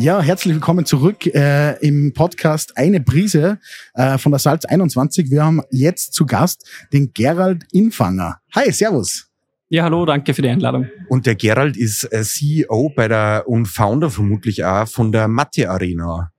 Ja, 0.00 0.22
herzlich 0.22 0.54
willkommen 0.54 0.86
zurück 0.86 1.26
äh, 1.26 1.76
im 1.86 2.14
Podcast 2.14 2.78
Eine 2.78 3.02
Prise 3.02 3.58
äh, 3.92 4.16
von 4.16 4.32
der 4.32 4.38
Salz 4.38 4.64
21. 4.64 5.30
Wir 5.30 5.44
haben 5.44 5.60
jetzt 5.70 6.14
zu 6.14 6.24
Gast 6.24 6.66
den 6.90 7.12
Gerald 7.12 7.64
Infanger. 7.70 8.38
Hi, 8.54 8.72
servus. 8.72 9.28
Ja, 9.68 9.84
hallo, 9.84 10.06
danke 10.06 10.32
für 10.32 10.40
die 10.40 10.48
Einladung. 10.48 10.88
Und 11.10 11.26
der 11.26 11.34
Gerald 11.34 11.76
ist 11.76 12.10
äh, 12.14 12.22
CEO 12.22 12.90
bei 12.96 13.08
der 13.08 13.44
und 13.46 13.66
Founder 13.66 14.08
vermutlich 14.08 14.64
auch 14.64 14.88
von 14.88 15.12
der 15.12 15.28
Mathe 15.28 15.68
Arena. 15.68 16.30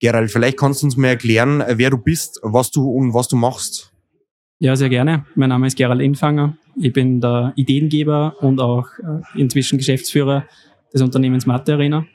Gerald, 0.00 0.30
vielleicht 0.30 0.56
kannst 0.56 0.80
du 0.80 0.86
uns 0.86 0.96
mal 0.96 1.08
erklären, 1.08 1.60
äh, 1.60 1.74
wer 1.76 1.90
du 1.90 1.98
bist, 1.98 2.40
was 2.42 2.70
du 2.70 2.88
und 2.90 3.12
was 3.12 3.28
du 3.28 3.36
machst. 3.36 3.92
Ja, 4.60 4.76
sehr 4.76 4.88
gerne. 4.88 5.26
Mein 5.34 5.50
Name 5.50 5.66
ist 5.66 5.76
Gerald 5.76 6.00
Infanger. 6.00 6.56
Ich 6.80 6.94
bin 6.94 7.20
der 7.20 7.52
Ideengeber 7.54 8.36
und 8.40 8.60
auch 8.60 8.86
äh, 8.98 9.38
inzwischen 9.38 9.76
Geschäftsführer 9.76 10.46
des 10.94 11.02
Unternehmens 11.02 11.44
Mathe 11.44 11.74
Arena. 11.74 12.06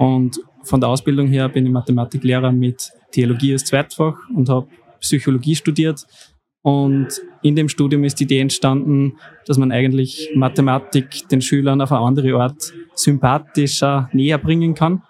Und 0.00 0.40
von 0.62 0.80
der 0.80 0.88
Ausbildung 0.88 1.26
her 1.26 1.50
bin 1.50 1.66
ich 1.66 1.72
Mathematiklehrer 1.72 2.52
mit 2.52 2.90
Theologie 3.12 3.52
als 3.52 3.66
Zweitfach 3.66 4.16
und 4.34 4.48
habe 4.48 4.66
Psychologie 4.98 5.54
studiert. 5.54 6.06
Und 6.62 7.08
in 7.42 7.54
dem 7.54 7.68
Studium 7.68 8.04
ist 8.04 8.18
die 8.18 8.24
Idee 8.24 8.40
entstanden, 8.40 9.18
dass 9.44 9.58
man 9.58 9.70
eigentlich 9.70 10.30
Mathematik 10.34 11.28
den 11.28 11.42
Schülern 11.42 11.82
auf 11.82 11.92
eine 11.92 12.00
andere 12.00 12.34
Art 12.40 12.72
sympathischer 12.94 14.08
näher 14.14 14.38
bringen 14.38 14.74
kann. 14.74 15.02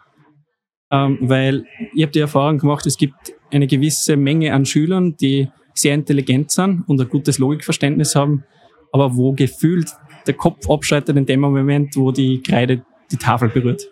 Ähm, 0.90 1.18
weil 1.20 1.66
ich 1.94 2.02
habe 2.02 2.10
die 2.10 2.18
Erfahrung 2.18 2.58
gemacht, 2.58 2.84
es 2.84 2.96
gibt 2.96 3.14
eine 3.52 3.68
gewisse 3.68 4.16
Menge 4.16 4.52
an 4.52 4.66
Schülern, 4.66 5.16
die 5.16 5.48
sehr 5.72 5.94
intelligent 5.94 6.50
sind 6.50 6.82
und 6.88 7.00
ein 7.00 7.08
gutes 7.08 7.38
Logikverständnis 7.38 8.16
haben, 8.16 8.42
aber 8.90 9.14
wo 9.14 9.32
gefühlt 9.34 9.88
der 10.26 10.34
Kopf 10.34 10.68
abschaltet 10.68 11.16
in 11.16 11.26
dem 11.26 11.40
Moment, 11.40 11.96
wo 11.96 12.10
die 12.10 12.42
Kreide 12.42 12.82
die 13.12 13.18
Tafel 13.18 13.50
berührt. 13.50 13.88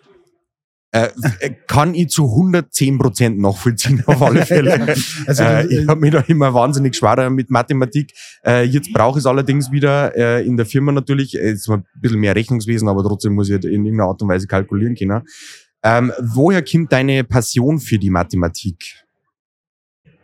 Äh, 0.91 1.09
äh, 1.39 1.51
kann 1.67 1.93
ich 1.93 2.09
zu 2.09 2.25
110 2.25 2.97
Prozent 2.97 3.39
nachvollziehen, 3.39 4.03
auf 4.07 4.21
alle 4.23 4.43
Fälle. 4.43 4.95
also, 5.27 5.43
äh, 5.43 5.67
ich 5.67 5.87
habe 5.87 6.01
mich 6.01 6.11
da 6.11 6.21
immer 6.21 6.51
wahnsinnig 6.53 6.95
schwer 6.95 7.29
mit 7.29 7.51
Mathematik. 7.51 8.11
Äh, 8.43 8.63
jetzt 8.63 8.91
brauche 8.91 9.19
ich 9.19 9.23
es 9.23 9.27
allerdings 9.27 9.71
wieder 9.71 10.15
äh, 10.15 10.45
in 10.45 10.57
der 10.57 10.65
Firma 10.65 10.91
natürlich. 10.91 11.33
Jetzt 11.33 11.67
ist 11.67 11.69
ein 11.69 11.85
bisschen 12.01 12.19
mehr 12.19 12.35
Rechnungswesen, 12.35 12.87
aber 12.87 13.03
trotzdem 13.03 13.35
muss 13.35 13.49
ich 13.49 13.53
halt 13.53 13.65
in 13.65 13.85
irgendeiner 13.85 14.09
Art 14.09 14.21
und 14.23 14.29
Weise 14.29 14.47
kalkulieren 14.47 14.95
können. 14.95 15.21
Ähm, 15.83 16.11
woher 16.21 16.63
kommt 16.63 16.91
deine 16.91 17.23
Passion 17.23 17.79
für 17.79 17.99
die 17.99 18.09
Mathematik? 18.09 19.05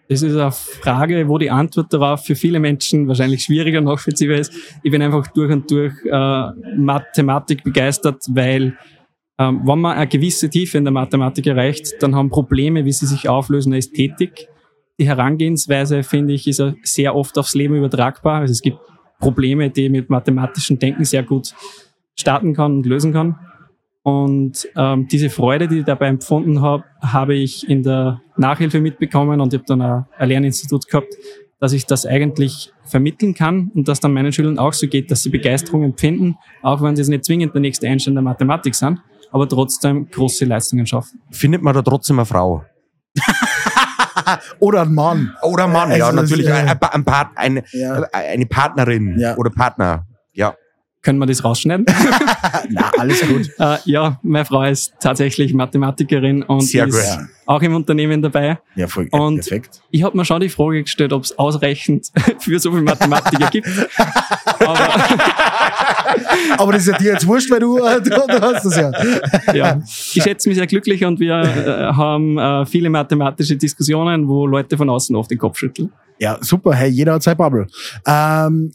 Das 0.08 0.22
ist 0.22 0.36
eine 0.36 0.52
Frage, 0.52 1.28
wo 1.28 1.38
die 1.38 1.50
Antwort 1.50 1.92
darauf 1.92 2.26
für 2.26 2.36
viele 2.36 2.60
Menschen 2.60 3.08
wahrscheinlich 3.08 3.44
schwieriger 3.44 3.82
nachvollziehbar 3.82 4.38
ist. 4.38 4.54
Ich 4.84 4.92
bin 4.92 5.02
einfach 5.02 5.28
durch 5.28 5.52
und 5.52 5.70
durch 5.70 5.94
äh, 6.06 6.78
Mathematik 6.78 7.64
begeistert, 7.64 8.24
weil 8.30 8.78
ähm, 9.38 9.62
wenn 9.66 9.80
man 9.80 9.98
eine 9.98 10.08
gewisse 10.08 10.50
Tiefe 10.50 10.78
in 10.78 10.86
der 10.86 10.94
Mathematik 10.94 11.48
erreicht, 11.48 11.94
dann 12.00 12.16
haben 12.16 12.30
Probleme, 12.30 12.86
wie 12.86 12.92
sie 12.92 13.06
sich 13.06 13.28
auflösen, 13.28 13.74
eine 13.74 13.80
Ästhetik. 13.80 14.48
Die 14.98 15.08
Herangehensweise, 15.08 16.04
finde 16.04 16.34
ich, 16.34 16.48
ist 16.48 16.64
sehr 16.84 17.16
oft 17.16 17.38
aufs 17.38 17.54
Leben 17.54 17.76
übertragbar. 17.76 18.42
Also 18.42 18.54
es 18.54 18.62
gibt 18.62 18.80
Probleme, 19.20 19.70
die 19.70 19.90
mit 19.90 20.10
mathematischen 20.10 20.80
Denken 20.80 21.04
sehr 21.04 21.24
gut 21.24 21.54
starten 22.18 22.54
kann 22.54 22.78
und 22.78 22.86
lösen 22.86 23.12
kann. 23.12 23.36
Und 24.04 24.70
ähm, 24.78 25.08
diese 25.08 25.30
Freude, 25.30 25.68
die 25.68 25.80
ich 25.80 25.86
dabei 25.86 26.08
empfunden 26.08 26.62
habe, 26.62 26.84
habe 27.02 27.34
ich 27.34 27.68
in 27.68 27.82
der 27.82 28.22
Nachhilfe 28.38 28.80
mitbekommen 28.80 29.42
und 29.42 29.54
ich 29.54 29.60
habe 29.60 29.66
dann 29.68 29.82
ein, 29.82 30.06
ein 30.18 30.30
Lerninstitut 30.30 30.88
gehabt, 30.88 31.16
dass 31.60 31.74
ich 31.74 31.88
das 31.88 32.06
eigentlich 32.06 32.72
vermitteln 32.84 33.34
kann 33.34 33.72
und 33.74 33.88
dass 33.88 34.00
dann 34.00 34.14
meinen 34.14 34.32
Schülern 34.32 34.60
auch 34.60 34.74
so 34.74 34.88
geht, 34.88 35.10
dass 35.10 35.24
sie 35.24 35.30
Begeisterung 35.30 35.82
empfinden, 35.82 36.36
auch 36.62 36.84
wenn 36.84 36.96
sie 36.96 37.02
jetzt 37.02 37.10
nicht 37.10 37.26
zwingend 37.26 37.56
der 37.56 37.62
nächste 37.62 37.88
Einstein 37.88 38.14
der 38.14 38.22
Mathematik 38.22 38.76
sind, 38.76 39.00
aber 39.32 39.48
trotzdem 39.48 40.10
große 40.10 40.46
Leistungen 40.46 40.86
schaffen. 40.86 41.22
Findet 41.32 41.62
man 41.62 41.74
da 41.74 41.82
trotzdem 41.82 42.20
eine 42.20 42.26
Frau? 42.26 42.64
oder 44.60 44.82
ein 44.82 44.94
Mann. 44.94 45.34
Oder 45.42 45.66
ein 45.66 45.72
Mann, 45.72 45.92
also 45.92 46.06
ja, 46.06 46.12
natürlich. 46.12 46.46
Ist, 46.46 46.52
äh, 46.52 46.54
ein, 46.54 46.82
ein 46.82 47.06
Part, 47.06 47.30
eine, 47.36 47.64
ja. 47.72 48.04
eine 48.12 48.46
Partnerin 48.46 49.20
ja. 49.20 49.36
oder 49.38 49.50
Partner. 49.50 50.06
Ja. 50.34 50.56
Können 51.06 51.20
wir 51.20 51.28
das 51.28 51.44
rausschneiden? 51.44 51.86
Na, 52.70 52.92
alles 52.98 53.22
gut. 53.22 53.52
uh, 53.60 53.78
ja, 53.86 54.20
meine 54.24 54.44
Frau 54.44 54.64
ist 54.64 54.96
tatsächlich 55.00 55.54
Mathematikerin 55.54 56.42
und 56.42 56.62
Sehr 56.62 56.88
ist 56.88 57.20
gut. 57.20 57.28
auch 57.46 57.62
im 57.62 57.76
Unternehmen 57.76 58.24
dabei. 58.24 58.58
Ja, 58.76 58.88
voll 58.88 59.08
und 59.12 59.36
perfekt. 59.36 59.84
Ich 59.92 60.02
habe 60.02 60.18
mir 60.18 60.26
schon 60.26 60.42
die 60.42 60.50
Frage 60.50 60.82
gestellt, 60.82 61.14
ob 61.14 61.24
es 61.24 61.38
ausreichend 61.38 62.08
für 62.40 62.58
so 62.58 62.72
viele 62.72 62.82
Mathematiker 62.82 63.52
gibt. 63.52 63.68
Aber, 64.60 64.90
Aber 66.58 66.72
das 66.74 66.82
ist 66.84 66.88
ja 66.92 66.98
dir 66.98 67.14
jetzt 67.14 67.28
wurscht, 67.28 67.50
weil 67.52 67.60
du, 67.60 67.78
äh, 67.78 68.02
du, 68.04 68.10
du 68.10 68.42
hast 68.42 68.66
das 68.66 68.78
ja. 68.78 68.92
ja. 69.54 69.82
Ich 69.86 70.24
schätze 70.24 70.50
mich 70.50 70.58
sehr 70.58 70.68
glücklich 70.68 71.04
und 71.06 71.20
wir 71.20 71.36
äh, 71.36 71.94
haben 71.94 72.38
äh, 72.38 72.66
viele 72.66 72.90
mathematische 72.90 73.56
Diskussionen, 73.56 74.28
wo 74.28 74.46
Leute 74.46 74.78
von 74.78 74.90
außen 74.90 75.16
auf 75.16 75.28
den 75.28 75.38
Kopf 75.38 75.58
schütteln. 75.58 75.92
Ja, 76.20 76.38
super. 76.42 76.74
Hey, 76.74 76.90
jeder 76.90 77.14
hat 77.14 77.24
seine 77.24 77.36
Bubble. 77.36 77.68
Ähm, 78.06 78.72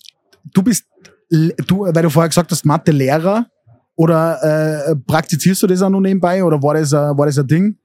du 0.52 0.62
bist 0.62 0.84
du, 1.30 1.86
weil 1.86 2.02
du 2.02 2.10
vorher 2.10 2.28
gesagt 2.28 2.50
hast, 2.50 2.64
Mathe-Lehrer, 2.64 3.46
oder 4.00 4.88
äh, 4.90 4.96
praktizierst 4.96 5.62
du 5.62 5.66
das 5.66 5.82
auch 5.82 5.90
noch 5.90 6.00
nebenbei 6.00 6.42
oder 6.42 6.62
war 6.62 6.72
das, 6.72 6.94
ein, 6.94 7.18
war 7.18 7.26
das 7.26 7.38
ein 7.38 7.46
Ding? 7.46 7.76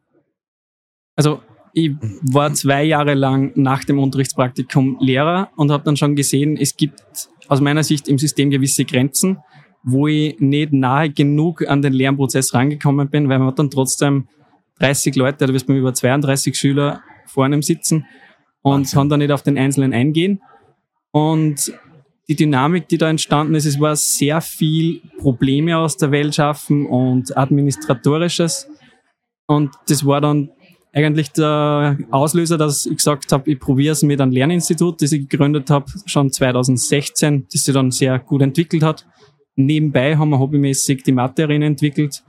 Also 1.14 1.42
ich 1.78 1.92
war 2.32 2.54
zwei 2.54 2.86
Jahre 2.86 3.16
lang 3.16 3.52
nach 3.56 3.84
dem 3.84 4.00
Unterrichtspraktikum 4.00 4.98
Lehrer 5.02 5.50
und 5.58 5.72
habe 5.72 5.84
dann 5.84 5.98
schon 5.98 6.16
gesehen, 6.16 6.56
es 6.56 6.78
gibt 6.78 7.02
aus 7.50 7.60
meiner 7.60 7.84
Sicht 7.84 8.08
im 8.08 8.18
System 8.18 8.50
gewisse 8.50 8.86
Grenzen, 8.86 9.40
wo 9.84 10.08
ich 10.08 10.40
nicht 10.40 10.72
nahe 10.72 11.10
genug 11.10 11.68
an 11.68 11.82
den 11.82 11.92
Lernprozess 11.92 12.54
rangekommen 12.54 13.10
bin, 13.10 13.28
weil 13.28 13.40
man 13.40 13.50
hat 13.50 13.60
dann 13.60 13.70
trotzdem 13.70 14.30
30 14.80 15.18
Leute, 15.18 15.48
du 15.48 15.54
wirst 15.54 15.68
mir 15.68 15.78
über 15.78 15.94
32 15.94 16.56
Schüler 16.56 17.02
vor 17.26 17.44
einem 17.44 17.62
sitzen 17.62 18.06
und 18.62 18.72
Wahnsinn. 18.72 18.98
kann 18.98 19.10
da 19.10 19.18
nicht 19.18 19.32
auf 19.32 19.44
den 19.44 19.58
Einzelnen 19.58 19.94
eingehen. 19.94 20.42
Und 21.12 21.74
die 22.30 22.38
Dynamik, 22.38 22.88
die 22.88 22.98
da 22.98 23.10
entstanden 23.10 23.54
ist, 23.54 23.66
es 23.66 23.82
war 23.82 23.98
sehr 23.98 24.40
viel 24.40 25.02
Probleme 25.20 25.78
aus 25.78 25.98
der 25.98 26.12
Welt 26.12 26.36
schaffen 26.36 26.86
und 26.86 27.38
administratorisches. 27.38 28.70
Und 29.46 29.76
das 29.90 30.06
war 30.06 30.22
dann 30.22 30.52
eigentlich 30.96 31.32
der 31.34 31.98
Auslöser, 32.10 32.58
dass 32.58 32.86
ich 32.86 32.96
gesagt 32.96 33.32
habe, 33.34 33.52
ich 33.52 33.60
probiere 33.60 33.92
es 33.92 34.02
mit 34.02 34.22
einem 34.22 34.32
Lerninstitut, 34.32 35.02
das 35.02 35.12
ich 35.12 35.28
gegründet 35.28 35.70
habe, 35.70 35.86
schon 36.06 36.32
2016, 36.32 37.48
das 37.52 37.64
sich 37.64 37.74
dann 37.74 37.92
sehr 37.92 38.18
gut 38.20 38.42
entwickelt 38.42 38.82
hat. 38.82 39.06
Nebenbei 39.58 40.16
haben 40.16 40.30
wir 40.30 40.40
hobbymäßig 40.40 41.04
die 41.04 41.12
Mathe-Arena 41.12 41.66
entwickelt. 41.66 42.24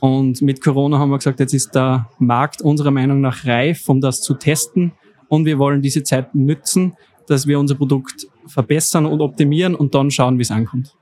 Und 0.00 0.42
mit 0.42 0.62
Corona 0.62 0.98
haben 0.98 1.10
wir 1.10 1.18
gesagt, 1.18 1.40
jetzt 1.40 1.54
ist 1.54 1.74
der 1.74 2.10
Markt 2.18 2.60
unserer 2.60 2.90
Meinung 2.90 3.20
nach 3.20 3.46
reif, 3.46 3.88
um 3.88 4.00
das 4.00 4.20
zu 4.20 4.34
testen. 4.34 4.92
Und 5.28 5.46
wir 5.46 5.58
wollen 5.58 5.80
diese 5.80 6.02
Zeit 6.02 6.34
nützen, 6.34 6.94
dass 7.28 7.46
wir 7.46 7.58
unser 7.58 7.76
Produkt 7.76 8.26
verbessern 8.46 9.06
und 9.06 9.22
optimieren 9.22 9.74
und 9.74 9.94
dann 9.94 10.10
schauen, 10.10 10.36
wie 10.38 10.42
es 10.42 10.50
ankommt. 10.50 10.94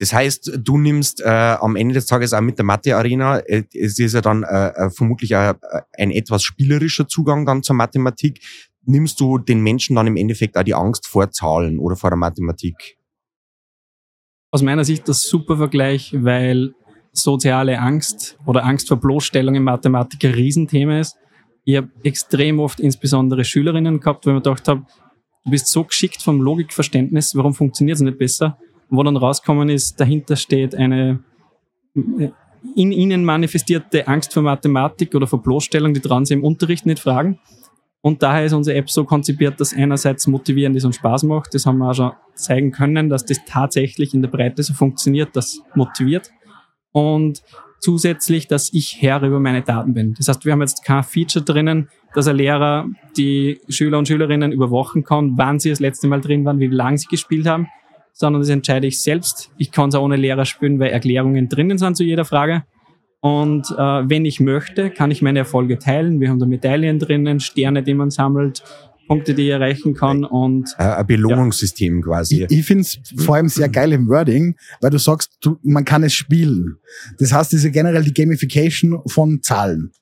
Das 0.00 0.12
heißt, 0.12 0.60
du 0.62 0.78
nimmst 0.78 1.20
äh, 1.20 1.28
am 1.28 1.74
Ende 1.74 1.94
des 1.94 2.06
Tages 2.06 2.32
auch 2.32 2.40
mit 2.40 2.56
der 2.56 2.64
Mathe-Arena, 2.64 3.38
äh, 3.40 3.64
es 3.74 3.98
ist 3.98 4.14
ja 4.14 4.20
dann 4.20 4.44
äh, 4.44 4.68
äh 4.68 4.90
vermutlich 4.90 5.34
auch 5.34 5.50
äh, 5.50 5.82
ein 5.96 6.12
etwas 6.12 6.44
spielerischer 6.44 7.08
Zugang 7.08 7.44
dann 7.44 7.64
zur 7.64 7.74
Mathematik. 7.74 8.40
Nimmst 8.84 9.18
du 9.20 9.38
den 9.38 9.60
Menschen 9.60 9.96
dann 9.96 10.06
im 10.06 10.16
Endeffekt 10.16 10.56
auch 10.56 10.62
die 10.62 10.74
Angst 10.74 11.06
vor 11.08 11.30
Zahlen 11.30 11.78
oder 11.80 11.96
vor 11.96 12.10
der 12.10 12.16
Mathematik? 12.16 12.96
Aus 14.50 14.62
meiner 14.62 14.84
Sicht 14.84 15.08
das 15.08 15.22
super 15.22 15.56
Vergleich, 15.56 16.14
weil 16.16 16.74
soziale 17.12 17.80
Angst 17.80 18.38
oder 18.46 18.64
Angst 18.64 18.88
vor 18.88 18.98
Bloßstellung 18.98 19.56
in 19.56 19.64
Mathematik 19.64 20.24
ein 20.24 20.32
Riesenthema 20.32 21.00
ist. 21.00 21.16
Ich 21.64 21.76
habe 21.76 21.90
extrem 22.04 22.60
oft 22.60 22.80
insbesondere 22.80 23.44
Schülerinnen 23.44 24.00
gehabt, 24.00 24.24
wo 24.24 24.30
ich 24.30 24.34
mir 24.34 24.40
gedacht 24.40 24.68
habe, 24.68 24.86
du 25.44 25.50
bist 25.50 25.66
so 25.66 25.84
geschickt 25.84 26.22
vom 26.22 26.40
Logikverständnis, 26.40 27.34
warum 27.34 27.52
funktioniert 27.52 27.96
es 27.96 28.02
nicht 28.02 28.18
besser? 28.18 28.58
Wo 28.90 29.02
dann 29.02 29.16
rauskommen 29.16 29.68
ist, 29.68 30.00
dahinter 30.00 30.36
steht 30.36 30.74
eine 30.74 31.20
in 32.74 32.92
ihnen 32.92 33.24
manifestierte 33.24 34.08
Angst 34.08 34.32
vor 34.34 34.42
Mathematik 34.42 35.14
oder 35.14 35.26
vor 35.26 35.42
Bloßstellung, 35.42 35.94
die 35.94 36.00
trauen 36.00 36.24
sie 36.24 36.34
im 36.34 36.44
Unterricht 36.44 36.86
nicht 36.86 37.00
fragen. 37.00 37.38
Und 38.00 38.22
daher 38.22 38.44
ist 38.44 38.52
unsere 38.52 38.76
App 38.76 38.90
so 38.90 39.04
konzipiert, 39.04 39.60
dass 39.60 39.74
einerseits 39.74 40.26
motivierend 40.26 40.76
ist 40.76 40.84
und 40.84 40.94
Spaß 40.94 41.24
macht. 41.24 41.54
Das 41.54 41.66
haben 41.66 41.78
wir 41.78 41.90
auch 41.90 41.94
schon 41.94 42.12
zeigen 42.34 42.70
können, 42.70 43.08
dass 43.08 43.24
das 43.24 43.44
tatsächlich 43.44 44.14
in 44.14 44.22
der 44.22 44.28
Breite 44.28 44.62
so 44.62 44.72
funktioniert, 44.72 45.30
das 45.34 45.60
motiviert. 45.74 46.30
Und 46.92 47.42
zusätzlich, 47.80 48.46
dass 48.46 48.72
ich 48.72 48.96
Herr 49.00 49.22
über 49.22 49.40
meine 49.40 49.62
Daten 49.62 49.94
bin. 49.94 50.14
Das 50.14 50.28
heißt, 50.28 50.44
wir 50.44 50.52
haben 50.52 50.60
jetzt 50.60 50.84
kein 50.84 51.02
Feature 51.02 51.44
drinnen, 51.44 51.88
dass 52.14 52.28
ein 52.28 52.36
Lehrer 52.36 52.86
die 53.16 53.60
Schüler 53.68 53.98
und 53.98 54.08
Schülerinnen 54.08 54.52
überwachen 54.52 55.04
kann, 55.04 55.36
wann 55.36 55.58
sie 55.58 55.70
das 55.70 55.80
letzte 55.80 56.06
Mal 56.08 56.20
drin 56.20 56.44
waren, 56.44 56.60
wie 56.60 56.68
lange 56.68 56.98
sie 56.98 57.08
gespielt 57.08 57.46
haben, 57.46 57.68
sondern 58.18 58.42
das 58.42 58.48
entscheide 58.48 58.86
ich 58.86 59.00
selbst. 59.00 59.50
Ich 59.58 59.70
kann 59.70 59.90
es 59.90 59.94
auch 59.94 60.02
ohne 60.02 60.16
Lehrer 60.16 60.44
spielen, 60.44 60.80
weil 60.80 60.90
Erklärungen 60.90 61.48
drinnen 61.48 61.78
sind 61.78 61.96
zu 61.96 62.04
jeder 62.04 62.24
Frage. 62.24 62.64
Und 63.20 63.70
äh, 63.70 63.76
wenn 64.08 64.24
ich 64.24 64.40
möchte, 64.40 64.90
kann 64.90 65.10
ich 65.10 65.22
meine 65.22 65.40
Erfolge 65.40 65.78
teilen. 65.78 66.20
Wir 66.20 66.28
haben 66.28 66.38
da 66.38 66.46
Medaillen 66.46 66.98
drinnen, 66.98 67.40
Sterne, 67.40 67.82
die 67.82 67.94
man 67.94 68.10
sammelt, 68.10 68.62
Punkte, 69.06 69.34
die 69.34 69.44
ich 69.44 69.50
erreichen 69.50 69.94
kann 69.94 70.24
und 70.24 70.78
ein 70.78 71.06
Belohnungssystem 71.06 71.96
ja. 71.96 72.04
quasi. 72.04 72.44
Ich, 72.44 72.58
ich 72.58 72.66
finde 72.66 72.82
es 72.82 73.00
vor 73.16 73.36
allem 73.36 73.48
sehr 73.48 73.68
geil 73.68 73.92
im 73.92 74.08
Wording, 74.08 74.56
weil 74.80 74.90
du 74.90 74.98
sagst, 74.98 75.38
du, 75.40 75.56
man 75.62 75.84
kann 75.84 76.02
es 76.02 76.12
spielen. 76.12 76.76
Das 77.18 77.32
heißt, 77.32 77.52
diese 77.52 77.70
generell 77.70 78.02
die 78.02 78.14
Gamification 78.14 79.00
von 79.06 79.42
Zahlen. 79.42 79.92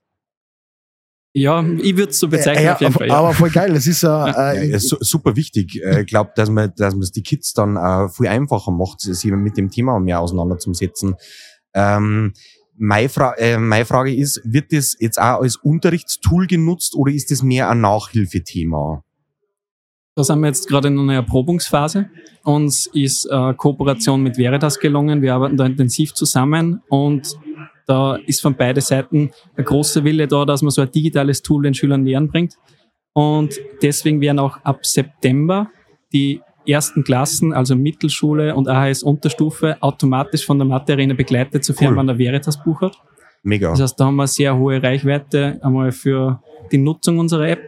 Ja, 1.39 1.63
ich 1.63 1.99
würde 1.99 2.13
es 2.13 2.19
so 2.19 2.29
bezeichnen 2.29 2.65
ja, 2.65 2.73
auf 2.73 2.81
jeden 2.81 2.95
Fall. 2.95 3.09
Ja. 3.09 3.17
Aber 3.17 3.35
voll 3.35 3.51
geil. 3.51 3.77
Es 3.77 3.87
ist 3.87 4.03
äh, 4.03 4.07
ja, 4.07 4.53
äh, 4.55 4.79
super 4.79 5.37
wichtig. 5.37 5.79
Äh, 5.85 6.01
ich 6.01 6.07
glaube, 6.07 6.31
dass 6.35 6.49
man, 6.49 6.73
dass 6.77 6.95
man 6.95 7.03
es 7.03 7.13
die 7.13 7.23
Kids 7.23 7.53
dann 7.53 7.77
äh, 7.77 8.09
viel 8.09 8.29
einfacher 8.29 8.73
macht, 8.73 9.03
sich 9.03 9.31
mit 9.31 9.59
dem 9.59 9.71
Thema 9.71 10.01
mehr 10.01 10.21
auseinanderzusetzen. 10.21 11.17
Ähm, 11.75 12.33
meine, 12.79 13.11
Fra 13.11 13.35
äh, 13.35 13.59
meine 13.59 13.85
Frage 13.85 14.15
ist, 14.15 14.41
wird 14.45 14.73
das 14.73 14.97
jetzt 14.99 15.21
auch 15.21 15.43
als 15.43 15.57
Unterrichtstool 15.57 16.47
genutzt 16.47 16.95
oder 16.95 17.13
ist 17.13 17.31
das 17.31 17.43
mehr 17.43 17.69
ein 17.69 17.83
Nachhilfethema? 17.83 19.05
Da 20.15 20.25
sind 20.25 20.41
wir 20.41 20.47
jetzt 20.47 20.67
gerade 20.69 20.89
in 20.89 20.99
einer 20.99 21.17
Erprobungsphase. 21.17 22.09
Uns 22.45 22.87
ist 22.95 23.27
äh, 23.31 23.53
Kooperation 23.53 24.23
mit 24.23 24.39
Veritas 24.39 24.79
gelungen. 24.79 25.21
Wir 25.21 25.35
arbeiten 25.35 25.59
da 25.59 25.67
intensiv 25.67 26.15
zusammen 26.15 26.81
und 26.89 27.37
da 27.87 28.17
ist 28.17 28.43
von 28.43 28.55
beiden 28.55 28.81
Seiten 28.81 29.31
ein 29.57 29.65
großer 29.65 30.05
Wille 30.05 30.27
da, 30.27 30.45
dass 30.45 30.63
man 30.63 30.71
so 30.71 30.83
ein 30.83 30.91
digitales 30.91 31.43
Tool 31.43 31.63
den 31.63 31.75
Schülern 31.75 32.03
nähern 32.03 32.29
bringt. 32.29 32.55
Und 33.13 33.59
deswegen 33.83 34.21
werden 34.21 34.39
auch 34.39 34.59
ab 34.65 34.85
September 34.85 35.71
die 36.13 36.41
ersten 36.67 37.05
Klassen, 37.05 37.53
also 37.53 37.77
Mittelschule 37.77 38.55
und 38.55 38.69
AHS 38.69 39.03
Unterstufe, 39.03 39.77
automatisch 39.81 40.45
von 40.45 40.59
der 40.59 40.67
Mathe-Arena 40.67 41.15
begleitet, 41.15 41.65
sofern 41.65 41.91
cool. 41.91 41.95
man 41.97 42.11
ein 42.11 42.19
Veritas-Buch 42.19 42.81
hat. 42.81 42.99
Mega. 43.43 43.71
Das 43.71 43.81
heißt, 43.81 44.01
da 44.01 44.07
haben 44.07 44.17
wir 44.17 44.23
eine 44.23 44.29
sehr 44.29 44.57
hohe 44.57 44.83
Reichweite 44.83 45.61
einmal 45.63 45.93
für 45.93 46.43
die 46.73 46.79
Nutzung 46.79 47.19
unserer 47.21 47.49
App. 47.49 47.63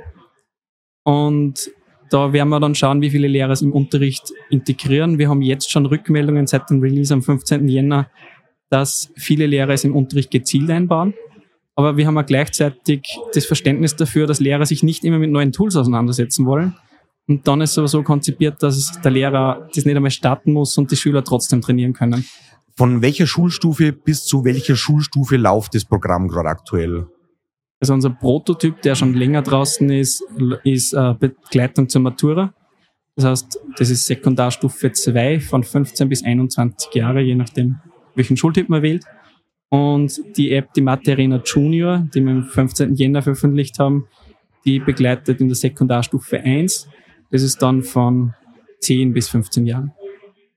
Und 1.05 1.71
da 2.11 2.32
werden 2.32 2.49
wir 2.49 2.61
dann 2.61 2.75
schauen, 2.75 3.00
wie 3.00 3.11
viele 3.11 3.29
Lehrer 3.29 3.53
es 3.53 3.62
im 3.62 3.73
Unterricht 3.73 4.32
integrieren. 4.50 5.19
Wir 5.19 5.29
haben 5.29 5.43
jetzt 5.43 5.71
schon 5.71 5.87
Rückmeldungen 5.87 6.47
seit 6.47 6.69
dem 6.71 6.81
Release 6.81 7.14
am 7.14 7.23
15. 7.23 7.69
Jänner, 7.69 8.11
dass 8.70 9.11
viele 9.17 9.47
Lehrer 9.47 9.73
es 9.73 9.85
im 9.85 9.97
Unterricht 9.97 10.31
gezielt 10.31 10.70
einbauen. 10.70 11.15
Aber 11.75 11.97
wir 11.97 12.06
haben 12.06 12.19
auch 12.19 12.26
gleichzeitig 12.26 13.03
das 13.32 13.47
Verständnis 13.47 13.97
dafür, 13.97 14.26
dass 14.26 14.41
Lehrer 14.41 14.67
sich 14.67 14.82
nicht 14.82 15.05
immer 15.05 15.19
mit 15.19 15.31
neuen 15.31 15.53
Tools 15.53 15.76
auseinandersetzen 15.76 16.44
wollen, 16.44 16.75
und 17.29 17.47
dann 17.47 17.61
ist 17.61 17.73
es 17.73 17.79
aber 17.79 17.88
so 17.88 18.03
konzipiert, 18.03 18.62
dass 18.62 19.00
der 19.03 19.11
Lehrer 19.11 19.69
das 19.75 19.85
nicht 19.85 19.94
einmal 19.94 20.11
starten 20.11 20.55
muss 20.55 20.76
und 20.79 20.91
die 20.91 20.97
Schüler 20.97 21.23
trotzdem 21.23 21.61
trainieren 21.61 21.93
können. 21.93 22.25
Von 22.75 23.03
welcher 23.03 23.26
Schulstufe 23.26 23.93
bis 23.93 24.25
zu 24.25 24.44
welcher 24.44 24.76
Schulstufe 24.76 25.37
läuft 25.37 25.75
das 25.75 25.85
Programm 25.85 26.29
gerade 26.29 26.49
aktuell? 26.49 27.06
Also 27.81 27.93
unser 27.93 28.11
Prototyp, 28.11 28.81
der 28.82 28.94
schon 28.94 29.14
länger 29.14 29.43
draußen 29.43 29.91
ist, 29.91 30.25
ist 30.64 30.94
äh, 30.94 31.14
Begleitung 31.19 31.88
zur 31.88 32.00
Matura. 32.00 32.55
Das 33.14 33.25
heißt, 33.25 33.61
das 33.76 33.91
ist 33.91 34.06
Sekundarstufe 34.06 34.93
2 34.93 35.41
von 35.41 35.62
15 35.62 36.09
bis 36.09 36.25
21 36.25 36.94
Jahre, 36.94 37.21
je 37.21 37.35
nachdem, 37.35 37.76
welchen 38.19 38.37
Schultyp 38.37 38.69
man 38.69 38.82
wählt. 38.82 39.05
Und 39.70 40.20
die 40.37 40.53
App, 40.53 40.73
die 40.75 40.81
Mathe 40.82 41.12
Arena 41.12 41.43
Junior, 41.44 42.06
die 42.15 42.20
wir 42.20 42.32
am 42.32 42.44
15. 42.44 42.94
Jänner 42.94 43.23
veröffentlicht 43.23 43.79
haben, 43.79 44.06
die 44.65 44.79
begleitet 44.79 45.41
in 45.41 45.49
der 45.49 45.56
Sekundarstufe 45.56 46.41
1 46.41 46.88
das 47.31 47.43
ist 47.43 47.61
dann 47.62 47.82
von 47.82 48.35
10 48.81 49.12
bis 49.12 49.29
15 49.29 49.67
Jahren. 49.67 49.93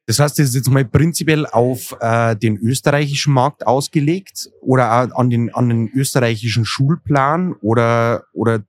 Das 0.05 0.19
heißt, 0.19 0.39
das 0.39 0.49
ist 0.49 0.55
jetzt 0.55 0.69
mal 0.69 0.83
prinzipiell 0.83 1.45
auf 1.45 1.95
äh, 1.99 2.35
den 2.35 2.57
österreichischen 2.57 3.33
Markt 3.33 3.65
ausgelegt 3.65 4.49
oder 4.61 4.89
an 5.15 5.29
den, 5.29 5.53
an 5.53 5.69
den 5.69 5.89
österreichischen 5.89 6.65
Schulplan 6.65 7.53
oder, 7.61 8.25
oder 8.33 8.63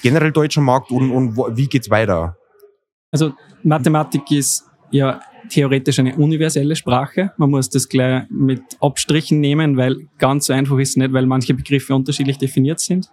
generell 0.00 0.32
deutschen 0.32 0.64
Markt 0.64 0.90
und, 0.90 1.10
und 1.10 1.36
wo, 1.36 1.48
wie 1.54 1.66
geht's 1.66 1.90
weiter? 1.90 2.36
Also 3.10 3.34
Mathematik 3.62 4.30
ist 4.30 4.64
ja 4.90 5.20
theoretisch 5.48 5.98
eine 5.98 6.16
universelle 6.16 6.76
Sprache. 6.76 7.32
Man 7.36 7.50
muss 7.50 7.70
das 7.70 7.88
gleich 7.88 8.24
mit 8.30 8.62
Abstrichen 8.80 9.40
nehmen, 9.40 9.76
weil 9.76 10.08
ganz 10.18 10.46
so 10.46 10.52
einfach 10.52 10.78
ist 10.78 10.90
es 10.90 10.96
nicht, 10.96 11.12
weil 11.12 11.26
manche 11.26 11.54
Begriffe 11.54 11.94
unterschiedlich 11.94 12.38
definiert 12.38 12.80
sind. 12.80 13.10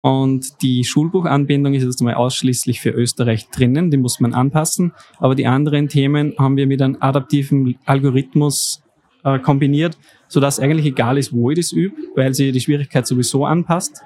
Und 0.00 0.62
die 0.62 0.84
Schulbuchanbindung 0.84 1.74
ist 1.74 1.82
jetzt 1.82 2.02
mal 2.02 2.14
ausschließlich 2.14 2.80
für 2.80 2.90
Österreich 2.90 3.48
drinnen, 3.50 3.90
die 3.90 3.96
muss 3.96 4.20
man 4.20 4.32
anpassen. 4.32 4.92
Aber 5.18 5.34
die 5.34 5.46
anderen 5.46 5.88
Themen 5.88 6.34
haben 6.38 6.56
wir 6.56 6.66
mit 6.66 6.80
einem 6.80 6.96
adaptiven 7.00 7.76
Algorithmus 7.84 8.82
äh, 9.24 9.38
kombiniert, 9.40 9.98
sodass 10.28 10.60
eigentlich 10.60 10.86
egal 10.86 11.18
ist, 11.18 11.32
wo 11.32 11.50
ich 11.50 11.58
das 11.58 11.72
übe, 11.72 11.96
weil 12.14 12.32
sie 12.34 12.52
die 12.52 12.60
Schwierigkeit 12.60 13.06
sowieso 13.06 13.44
anpasst. 13.44 14.02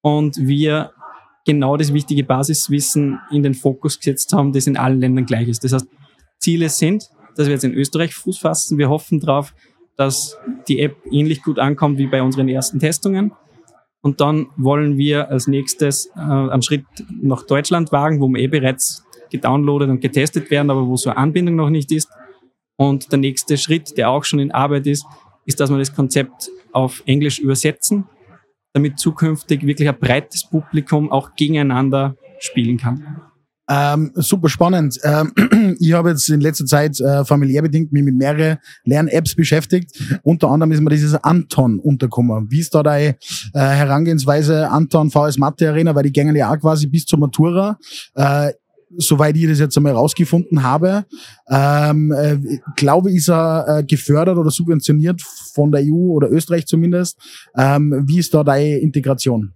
Und 0.00 0.36
wir 0.36 0.92
genau 1.44 1.76
das 1.76 1.92
wichtige 1.92 2.22
Basiswissen 2.24 3.18
in 3.30 3.42
den 3.42 3.54
Fokus 3.54 3.98
gesetzt 3.98 4.32
haben, 4.32 4.52
das 4.52 4.66
in 4.68 4.76
allen 4.76 5.00
Ländern 5.00 5.26
gleich 5.26 5.48
ist. 5.48 5.64
Das 5.64 5.72
heißt, 5.72 5.86
Ziele 6.42 6.68
sind, 6.68 7.08
dass 7.36 7.46
wir 7.46 7.54
jetzt 7.54 7.64
in 7.64 7.74
Österreich 7.74 8.14
Fuß 8.14 8.38
fassen. 8.38 8.78
Wir 8.78 8.90
hoffen 8.90 9.20
darauf, 9.20 9.54
dass 9.96 10.36
die 10.68 10.80
App 10.80 10.96
ähnlich 11.10 11.42
gut 11.42 11.58
ankommt 11.58 11.98
wie 11.98 12.06
bei 12.06 12.22
unseren 12.22 12.48
ersten 12.48 12.78
Testungen 12.78 13.32
und 14.02 14.20
dann 14.20 14.48
wollen 14.56 14.98
wir 14.98 15.30
als 15.30 15.46
nächstes 15.46 16.06
äh, 16.16 16.20
einen 16.20 16.62
Schritt 16.62 16.84
nach 17.22 17.44
Deutschland 17.44 17.92
wagen, 17.92 18.20
wo 18.20 18.28
wir 18.28 18.40
eh 18.42 18.48
bereits 18.48 19.04
gedownloadet 19.30 19.88
und 19.88 20.00
getestet 20.00 20.50
werden, 20.50 20.70
aber 20.70 20.86
wo 20.86 20.96
so 20.96 21.10
eine 21.10 21.18
Anbindung 21.18 21.56
noch 21.56 21.70
nicht 21.70 21.90
ist. 21.92 22.08
Und 22.76 23.12
der 23.12 23.20
nächste 23.20 23.56
Schritt, 23.56 23.96
der 23.96 24.10
auch 24.10 24.24
schon 24.24 24.40
in 24.40 24.50
Arbeit 24.50 24.86
ist, 24.88 25.06
ist, 25.46 25.60
dass 25.60 25.70
wir 25.70 25.78
das 25.78 25.94
Konzept 25.94 26.50
auf 26.72 27.02
Englisch 27.06 27.38
übersetzen, 27.38 28.04
damit 28.72 28.98
zukünftig 28.98 29.64
wirklich 29.64 29.88
ein 29.88 29.98
breites 29.98 30.48
Publikum 30.50 31.10
auch 31.10 31.34
gegeneinander 31.36 32.16
spielen 32.40 32.78
kann. 32.78 33.20
Ähm, 33.70 34.10
super 34.14 34.48
spannend. 34.48 34.98
Ähm, 35.04 35.32
ich 35.80 35.92
habe 35.92 36.10
jetzt 36.10 36.28
in 36.28 36.40
letzter 36.40 36.66
Zeit 36.66 37.00
äh, 37.00 37.24
familiär 37.24 37.62
bedingt 37.62 37.92
mich 37.92 38.02
mit 38.02 38.16
mehreren 38.16 38.58
Lern-Apps 38.84 39.34
beschäftigt. 39.34 39.90
Unter 40.22 40.48
anderem 40.48 40.72
ist 40.72 40.80
mir 40.80 40.90
dieses 40.90 41.14
Anton 41.14 41.78
untergekommen. 41.78 42.50
Wie 42.50 42.60
ist 42.60 42.74
da 42.74 42.82
deine 42.82 43.16
äh, 43.54 43.58
Herangehensweise 43.60 44.68
Anton 44.68 45.10
VS 45.10 45.38
Mathe 45.38 45.68
Arena? 45.68 45.94
Weil 45.94 46.04
die 46.04 46.12
gängen 46.12 46.36
ja 46.36 46.52
auch 46.52 46.58
quasi 46.58 46.86
bis 46.86 47.06
zur 47.06 47.18
Matura. 47.18 47.78
Äh, 48.14 48.52
soweit 48.96 49.36
ich 49.36 49.46
das 49.46 49.58
jetzt 49.58 49.76
einmal 49.76 49.92
rausgefunden 49.92 50.62
habe, 50.62 51.04
ähm, 51.48 52.12
äh, 52.12 52.36
glaube 52.76 53.10
ist 53.12 53.28
er 53.28 53.78
äh, 53.78 53.84
gefördert 53.84 54.36
oder 54.36 54.50
subventioniert 54.50 55.22
von 55.54 55.72
der 55.72 55.82
EU 55.82 56.12
oder 56.12 56.30
Österreich 56.30 56.66
zumindest. 56.66 57.18
Ähm, 57.56 58.04
wie 58.06 58.18
ist 58.18 58.34
da 58.34 58.44
deine 58.44 58.78
Integration? 58.78 59.54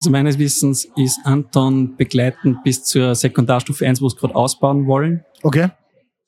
Also 0.00 0.10
meines 0.10 0.38
Wissens 0.38 0.88
ist 0.96 1.20
Anton 1.24 1.96
begleitend 1.96 2.62
bis 2.64 2.84
zur 2.84 3.14
Sekundarstufe 3.14 3.86
1, 3.86 4.02
wo 4.02 4.06
es 4.06 4.16
gerade 4.16 4.34
ausbauen 4.34 4.86
wollen. 4.86 5.24
Okay. 5.42 5.70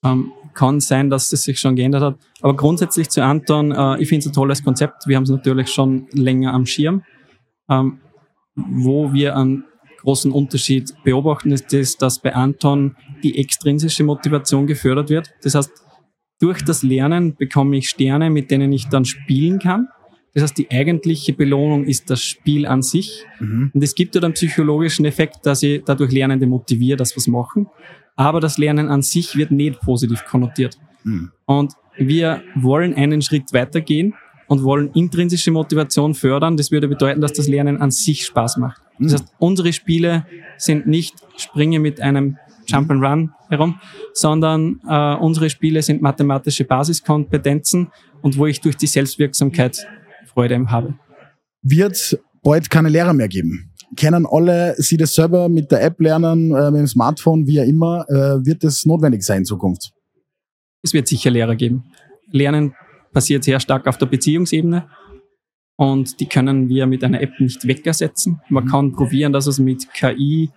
Ähm, 0.04 0.32
kann 0.54 0.80
sein, 0.80 1.10
dass 1.10 1.32
es 1.32 1.42
sich 1.42 1.60
schon 1.60 1.76
geändert 1.76 2.02
hat. 2.02 2.16
Aber 2.40 2.56
grundsätzlich 2.56 3.08
zu 3.10 3.22
Anton, 3.22 3.72
äh, 3.72 4.00
ich 4.00 4.08
finde 4.08 4.20
es 4.20 4.26
ein 4.26 4.32
tolles 4.32 4.64
Konzept. 4.64 5.06
Wir 5.06 5.16
haben 5.16 5.24
es 5.24 5.30
natürlich 5.30 5.68
schon 5.68 6.08
länger 6.12 6.52
am 6.52 6.66
Schirm. 6.66 7.04
Ähm, 7.70 8.00
wo 8.56 9.12
wir 9.12 9.36
einen 9.36 9.64
großen 10.00 10.32
Unterschied 10.32 10.94
beobachten, 11.04 11.52
ist 11.52 11.72
das, 11.72 11.96
dass 11.96 12.20
bei 12.20 12.34
Anton 12.34 12.96
die 13.22 13.38
extrinsische 13.38 14.04
Motivation 14.04 14.66
gefördert 14.66 15.10
wird. 15.10 15.30
Das 15.42 15.54
heißt, 15.54 15.70
durch 16.40 16.64
das 16.64 16.82
Lernen 16.82 17.36
bekomme 17.36 17.76
ich 17.76 17.88
Sterne, 17.88 18.30
mit 18.30 18.50
denen 18.50 18.72
ich 18.72 18.88
dann 18.88 19.04
spielen 19.04 19.58
kann. 19.58 19.88
Das 20.38 20.50
heißt, 20.50 20.58
die 20.58 20.70
eigentliche 20.70 21.32
Belohnung 21.32 21.84
ist 21.84 22.10
das 22.10 22.22
Spiel 22.22 22.64
an 22.64 22.80
sich. 22.80 23.24
Mhm. 23.40 23.72
Und 23.74 23.82
es 23.82 23.96
gibt 23.96 24.14
ja 24.14 24.20
den 24.20 24.34
psychologischen 24.34 25.04
Effekt, 25.04 25.38
dass 25.42 25.64
ich 25.64 25.82
dadurch 25.84 26.12
Lernende 26.12 26.46
motiviere, 26.46 26.96
dass 26.96 27.16
was 27.16 27.26
machen. 27.26 27.66
Aber 28.14 28.38
das 28.38 28.56
Lernen 28.56 28.88
an 28.88 29.02
sich 29.02 29.34
wird 29.34 29.50
nicht 29.50 29.80
positiv 29.80 30.24
konnotiert. 30.26 30.78
Mhm. 31.02 31.32
Und 31.44 31.72
wir 31.96 32.44
wollen 32.54 32.94
einen 32.94 33.20
Schritt 33.20 33.52
weitergehen 33.52 34.14
und 34.46 34.62
wollen 34.62 34.92
intrinsische 34.92 35.50
Motivation 35.50 36.14
fördern. 36.14 36.56
Das 36.56 36.70
würde 36.70 36.86
bedeuten, 36.86 37.20
dass 37.20 37.32
das 37.32 37.48
Lernen 37.48 37.78
an 37.78 37.90
sich 37.90 38.24
Spaß 38.24 38.58
macht. 38.58 38.80
Das 39.00 39.10
mhm. 39.10 39.14
heißt, 39.16 39.34
unsere 39.40 39.72
Spiele 39.72 40.24
sind 40.56 40.86
nicht 40.86 41.16
Springe 41.36 41.80
mit 41.80 42.00
einem 42.00 42.36
Jump 42.68 42.92
and 42.92 43.02
Run 43.02 43.32
herum, 43.48 43.80
sondern 44.12 44.80
äh, 44.88 45.14
unsere 45.16 45.50
Spiele 45.50 45.82
sind 45.82 46.00
mathematische 46.00 46.64
Basiskompetenzen 46.64 47.88
und 48.22 48.38
wo 48.38 48.46
ich 48.46 48.60
durch 48.60 48.76
die 48.76 48.86
Selbstwirksamkeit 48.86 49.84
Freude 50.38 50.70
habe. 50.70 50.94
Wird 51.62 52.16
bald 52.44 52.70
keine 52.70 52.88
Lehrer 52.88 53.12
mehr 53.12 53.26
geben? 53.26 53.72
Können 53.98 54.24
alle 54.24 54.76
sie 54.78 54.96
das 54.96 55.12
selber 55.14 55.48
mit 55.48 55.72
der 55.72 55.82
App 55.82 55.98
lernen, 56.00 56.54
äh, 56.54 56.70
mit 56.70 56.80
dem 56.80 56.86
Smartphone, 56.86 57.48
wie 57.48 57.60
auch 57.60 57.64
immer? 57.64 58.04
Äh, 58.08 58.46
wird 58.46 58.62
das 58.62 58.86
notwendig 58.86 59.24
sein 59.24 59.38
in 59.38 59.44
Zukunft? 59.44 59.90
Es 60.84 60.92
wird 60.92 61.08
sicher 61.08 61.30
Lehrer 61.30 61.56
geben. 61.56 61.86
Lernen 62.30 62.74
passiert 63.12 63.42
sehr 63.42 63.58
stark 63.58 63.88
auf 63.88 63.98
der 63.98 64.06
Beziehungsebene 64.06 64.88
und 65.76 66.20
die 66.20 66.26
können 66.26 66.68
wir 66.68 66.86
mit 66.86 67.02
einer 67.02 67.20
App 67.20 67.32
nicht 67.40 67.66
wegersetzen. 67.66 68.40
Man 68.48 68.64
mhm. 68.64 68.68
kann 68.68 68.92
probieren, 68.92 69.32
dass 69.32 69.48
es 69.48 69.58
mit 69.58 69.92
KI 69.92 70.50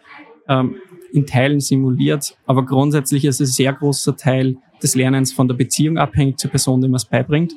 ähm, 0.48 0.76
in 1.12 1.26
Teilen 1.26 1.60
simuliert, 1.60 2.38
aber 2.46 2.64
grundsätzlich 2.68 3.26
ist 3.26 3.42
es 3.42 3.50
ein 3.50 3.54
sehr 3.54 3.74
großer 3.74 4.16
Teil 4.16 4.58
des 4.84 4.94
Lernens 4.94 5.34
von 5.34 5.48
der 5.48 5.56
Beziehung 5.56 5.98
abhängig 5.98 6.38
zur 6.38 6.52
Person, 6.52 6.82
die 6.82 6.88
man 6.88 6.98
es 6.98 7.06
beibringt 7.06 7.54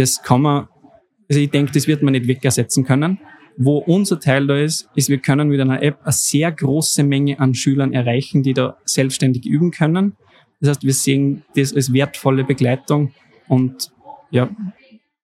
das 0.00 0.22
kann 0.22 0.42
man, 0.42 0.68
also 1.30 1.40
ich 1.40 1.50
denke, 1.50 1.72
das 1.72 1.86
wird 1.86 2.02
man 2.02 2.12
nicht 2.12 2.26
wegersetzen 2.26 2.84
können. 2.84 3.18
Wo 3.56 3.78
unser 3.78 4.18
Teil 4.18 4.46
da 4.46 4.58
ist, 4.58 4.88
ist, 4.96 5.08
wir 5.08 5.18
können 5.18 5.48
mit 5.48 5.60
einer 5.60 5.82
App 5.82 5.98
eine 6.02 6.12
sehr 6.12 6.50
große 6.50 7.04
Menge 7.04 7.38
an 7.38 7.54
Schülern 7.54 7.92
erreichen, 7.92 8.42
die 8.42 8.52
da 8.52 8.76
selbstständig 8.84 9.46
üben 9.46 9.70
können. 9.70 10.16
Das 10.60 10.70
heißt, 10.70 10.84
wir 10.84 10.92
sehen 10.92 11.44
das 11.54 11.74
als 11.74 11.92
wertvolle 11.92 12.44
Begleitung 12.44 13.12
und 13.48 13.92
ja, 14.30 14.50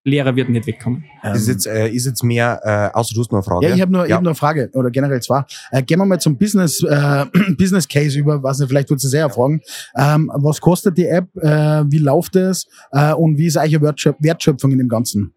Lehrer 0.05 0.37
wird 0.37 0.49
nicht 0.49 0.69
wegkommen. 0.69 1.05
ist, 1.35 1.49
jetzt, 1.49 1.67
äh, 1.67 1.89
ist 1.89 2.07
jetzt 2.07 2.23
mehr, 2.23 2.61
äh, 2.63 2.97
außer 2.97 3.13
du 3.13 3.21
hast 3.21 3.33
noch 3.33 3.39
eine 3.39 3.43
Frage. 3.43 3.69
Ja, 3.69 3.75
ich 3.75 3.81
habe 3.81 3.91
nur, 3.91 4.03
ja. 4.03 4.07
ich 4.07 4.13
hab 4.13 4.23
nur 4.23 4.31
eine 4.31 4.37
Frage, 4.37 4.71
oder 4.75 4.91
generell 4.91 5.21
zwei. 5.21 5.45
Äh, 5.73 5.83
gehen 5.83 5.99
wir 5.99 6.07
mal 6.07 6.21
zum 6.21 6.39
Business, 6.39 6.81
äh, 6.85 7.25
Business 7.59 7.89
Case 7.89 8.17
über, 8.17 8.41
was 8.41 8.63
vielleicht 8.63 8.89
würdest 8.89 9.05
du 9.07 9.09
sehr 9.09 9.29
fragen. 9.29 9.61
Ähm, 9.97 10.31
was 10.33 10.61
kostet 10.61 10.97
die 10.97 11.07
App, 11.07 11.27
äh, 11.39 11.83
wie 11.91 11.99
läuft 11.99 12.37
es 12.37 12.69
äh, 12.93 13.13
und 13.15 13.37
wie 13.37 13.47
ist 13.47 13.57
eure 13.57 13.81
Wertschöp 13.83 14.17
Wertschöpfung 14.21 14.71
in 14.71 14.79
dem 14.79 14.89
Ganzen? 14.89 15.33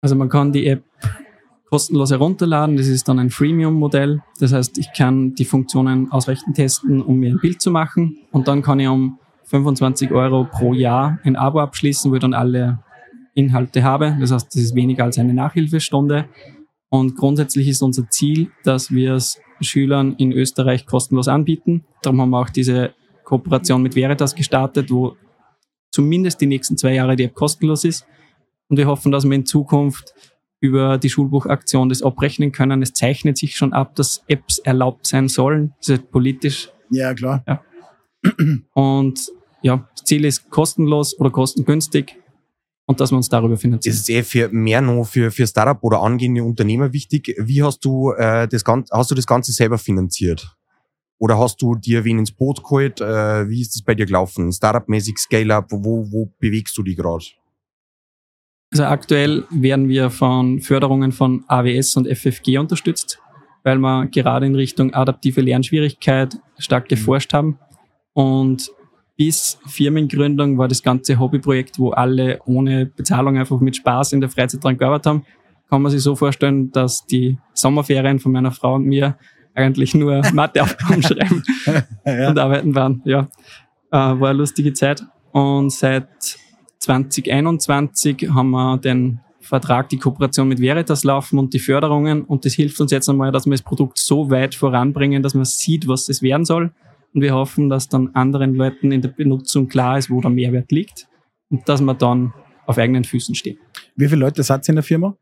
Also 0.00 0.14
man 0.14 0.28
kann 0.28 0.52
die 0.52 0.66
App 0.66 0.84
kostenlos 1.68 2.10
herunterladen. 2.10 2.76
Das 2.76 2.86
ist 2.86 3.08
dann 3.08 3.18
ein 3.18 3.30
Freemium-Modell. 3.30 4.22
Das 4.40 4.52
heißt, 4.52 4.78
ich 4.78 4.92
kann 4.96 5.34
die 5.34 5.44
Funktionen 5.44 6.10
ausreichend 6.12 6.56
testen, 6.56 7.02
um 7.02 7.16
mir 7.18 7.30
ein 7.30 7.40
Bild 7.40 7.60
zu 7.60 7.70
machen. 7.70 8.18
Und 8.30 8.48
dann 8.48 8.62
kann 8.62 8.80
ich 8.80 8.88
um 8.88 9.18
25 9.44 10.10
Euro 10.12 10.44
pro 10.44 10.74
Jahr 10.74 11.18
ein 11.24 11.36
Abo 11.36 11.60
abschließen, 11.60 12.10
wo 12.10 12.16
ich 12.16 12.20
dann 12.20 12.34
alle 12.34 12.80
Inhalte 13.34 13.82
habe. 13.82 14.16
Das 14.20 14.32
heißt, 14.32 14.54
das 14.54 14.62
ist 14.62 14.74
weniger 14.74 15.04
als 15.04 15.18
eine 15.18 15.34
Nachhilfestunde. 15.34 16.26
Und 16.88 17.16
grundsätzlich 17.16 17.68
ist 17.68 17.82
unser 17.82 18.08
Ziel, 18.08 18.50
dass 18.64 18.90
wir 18.90 19.14
es 19.14 19.40
Schülern 19.60 20.14
in 20.16 20.32
Österreich 20.32 20.86
kostenlos 20.86 21.28
anbieten. 21.28 21.84
Darum 22.02 22.20
haben 22.20 22.30
wir 22.30 22.40
auch 22.40 22.50
diese 22.50 22.94
Kooperation 23.24 23.82
mit 23.82 23.96
Veritas 23.96 24.34
gestartet, 24.34 24.90
wo 24.90 25.16
zumindest 25.90 26.40
die 26.40 26.46
nächsten 26.46 26.76
zwei 26.76 26.94
Jahre 26.94 27.16
die 27.16 27.24
App 27.24 27.34
kostenlos 27.34 27.84
ist. 27.84 28.06
Und 28.68 28.76
wir 28.76 28.86
hoffen, 28.86 29.12
dass 29.12 29.24
wir 29.24 29.32
in 29.32 29.46
Zukunft 29.46 30.14
über 30.60 30.98
die 30.98 31.10
Schulbuchaktion 31.10 31.88
das 31.88 32.02
abrechnen 32.02 32.52
können. 32.52 32.82
Es 32.82 32.92
zeichnet 32.92 33.38
sich 33.38 33.56
schon 33.56 33.72
ab, 33.72 33.94
dass 33.94 34.24
Apps 34.26 34.58
erlaubt 34.58 35.06
sein 35.06 35.28
sollen. 35.28 35.74
Das 35.78 35.90
ist 35.90 36.10
politisch. 36.10 36.70
Ja, 36.90 37.14
klar. 37.14 37.44
Ja. 37.46 37.62
Und 38.74 39.30
ja, 39.62 39.88
das 39.94 40.04
Ziel 40.04 40.24
ist 40.24 40.50
kostenlos 40.50 41.18
oder 41.18 41.30
kostengünstig 41.30 42.16
und 42.86 43.00
dass 43.00 43.10
wir 43.10 43.16
uns 43.16 43.28
darüber 43.28 43.56
finanzieren. 43.56 43.92
Das 43.92 44.00
ist 44.00 44.10
eh 44.10 44.22
für 44.22 44.48
mehr 44.48 44.80
noch 44.80 45.04
für, 45.04 45.30
für 45.30 45.46
Startup 45.46 45.78
oder 45.82 46.00
angehende 46.00 46.42
Unternehmer 46.42 46.92
wichtig. 46.92 47.34
Wie 47.38 47.62
hast 47.62 47.84
du 47.84 48.12
äh, 48.12 48.48
das 48.48 48.64
Ganze, 48.64 48.92
hast 48.96 49.10
du 49.10 49.14
das 49.14 49.26
Ganze 49.26 49.52
selber 49.52 49.78
finanziert? 49.78 50.56
Oder 51.18 51.38
hast 51.38 51.62
du 51.62 51.74
dir 51.74 52.04
wen 52.04 52.18
ins 52.18 52.32
Boot 52.32 52.62
geholt? 52.62 53.00
Äh, 53.00 53.48
wie 53.48 53.62
ist 53.62 53.74
das 53.74 53.82
bei 53.82 53.94
dir 53.94 54.06
gelaufen? 54.06 54.52
Startup-mäßig, 54.52 55.18
Scale-Up, 55.18 55.66
wo, 55.70 56.10
wo 56.10 56.30
bewegst 56.38 56.76
du 56.76 56.82
dich 56.82 56.96
gerade? 56.96 57.24
Also 58.72 58.84
aktuell 58.84 59.44
werden 59.50 59.88
wir 59.88 60.10
von 60.10 60.60
Förderungen 60.60 61.12
von 61.12 61.44
AWS 61.48 61.96
und 61.96 62.08
FFG 62.08 62.58
unterstützt, 62.58 63.20
weil 63.62 63.78
wir 63.78 64.06
gerade 64.06 64.46
in 64.46 64.54
Richtung 64.54 64.92
adaptive 64.92 65.40
Lernschwierigkeit 65.40 66.36
stark 66.58 66.84
mhm. 66.84 66.88
geforscht 66.88 67.32
haben. 67.32 67.58
Und 68.12 68.70
bis 69.16 69.58
Firmengründung 69.66 70.58
war 70.58 70.68
das 70.68 70.82
ganze 70.82 71.18
Hobbyprojekt, 71.18 71.78
wo 71.78 71.90
alle 71.90 72.40
ohne 72.44 72.86
Bezahlung 72.86 73.38
einfach 73.38 73.60
mit 73.60 73.76
Spaß 73.76 74.12
in 74.12 74.20
der 74.20 74.30
Freizeit 74.30 74.62
dran 74.62 74.76
gearbeitet 74.76 75.06
haben. 75.06 75.26
Kann 75.70 75.82
man 75.82 75.90
sich 75.90 76.02
so 76.02 76.14
vorstellen, 76.14 76.70
dass 76.70 77.06
die 77.06 77.38
Sommerferien 77.54 78.18
von 78.18 78.32
meiner 78.32 78.52
Frau 78.52 78.74
und 78.74 78.84
mir 78.84 79.16
eigentlich 79.54 79.94
nur 79.94 80.22
Matheaufgaben 80.32 81.02
schreiben 81.02 81.42
ja. 82.04 82.28
und 82.28 82.38
arbeiten 82.38 82.74
waren. 82.74 83.02
Ja, 83.04 83.28
äh, 83.90 83.96
war 83.96 84.28
eine 84.28 84.38
lustige 84.38 84.72
Zeit. 84.74 85.02
Und 85.32 85.72
seit 85.72 86.38
2021 86.80 88.28
haben 88.32 88.50
wir 88.50 88.78
den 88.78 89.20
Vertrag, 89.40 89.88
die 89.88 89.98
Kooperation 89.98 90.48
mit 90.48 90.60
Veritas 90.60 91.04
laufen 91.04 91.38
und 91.38 91.54
die 91.54 91.58
Förderungen. 91.58 92.22
Und 92.22 92.44
das 92.44 92.54
hilft 92.54 92.80
uns 92.80 92.90
jetzt 92.90 93.08
einmal, 93.08 93.32
dass 93.32 93.46
wir 93.46 93.52
das 93.52 93.62
Produkt 93.62 93.98
so 93.98 94.30
weit 94.30 94.54
voranbringen, 94.54 95.22
dass 95.22 95.34
man 95.34 95.44
sieht, 95.44 95.88
was 95.88 96.08
es 96.08 96.22
werden 96.22 96.44
soll. 96.44 96.72
Und 97.14 97.22
wir 97.22 97.34
hoffen, 97.34 97.68
dass 97.68 97.88
dann 97.88 98.10
anderen 98.14 98.54
Leuten 98.54 98.92
in 98.92 99.00
der 99.00 99.08
Benutzung 99.08 99.68
klar 99.68 99.98
ist, 99.98 100.10
wo 100.10 100.20
der 100.20 100.30
Mehrwert 100.30 100.70
liegt 100.72 101.08
und 101.48 101.68
dass 101.68 101.80
man 101.80 101.96
dann 101.96 102.34
auf 102.66 102.76
eigenen 102.78 103.04
Füßen 103.04 103.34
steht. 103.34 103.58
Wie 103.94 104.08
viele 104.08 104.20
Leute 104.20 104.42
seid 104.42 104.68
ihr 104.68 104.70
in 104.70 104.76
der 104.76 104.82
Firma? 104.82 105.16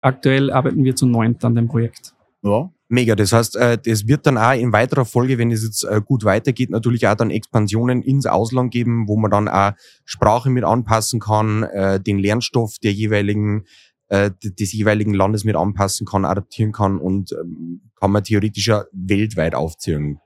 Aktuell 0.00 0.50
arbeiten 0.50 0.84
wir 0.84 0.94
zu 0.94 1.06
neunt 1.06 1.44
an 1.44 1.54
dem 1.54 1.68
Projekt. 1.68 2.14
Ja. 2.42 2.70
Mega. 2.90 3.14
Das 3.14 3.32
heißt, 3.32 3.56
äh, 3.56 3.78
das 3.84 4.06
wird 4.08 4.26
dann 4.26 4.38
auch 4.38 4.52
in 4.52 4.72
weiterer 4.72 5.04
Folge, 5.04 5.36
wenn 5.36 5.50
es 5.50 5.62
jetzt 5.62 5.84
äh, 5.84 6.00
gut 6.02 6.24
weitergeht, 6.24 6.70
natürlich 6.70 7.06
auch 7.06 7.14
dann 7.14 7.30
Expansionen 7.30 8.02
ins 8.02 8.24
Ausland 8.24 8.72
geben, 8.72 9.06
wo 9.08 9.18
man 9.18 9.30
dann 9.30 9.48
auch 9.48 9.72
Sprache 10.06 10.48
mit 10.48 10.64
anpassen 10.64 11.20
kann, 11.20 11.64
äh, 11.64 12.00
den 12.00 12.18
Lernstoff 12.18 12.76
der 12.82 12.92
jeweiligen 12.92 13.64
des 14.10 14.72
jeweiligen 14.72 15.12
Landes 15.12 15.44
mit 15.44 15.54
anpassen 15.54 16.06
kann, 16.06 16.24
adaptieren 16.24 16.72
kann 16.72 16.96
und 16.96 17.32
ähm, 17.32 17.82
kann 18.00 18.10
man 18.10 18.24
theoretisch 18.24 18.66
ja 18.66 18.86
weltweit 18.90 19.54
aufziehen. 19.54 20.18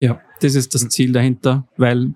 Ja, 0.00 0.22
das 0.40 0.54
ist 0.54 0.74
das 0.74 0.88
Ziel 0.88 1.12
dahinter, 1.12 1.68
weil 1.76 2.14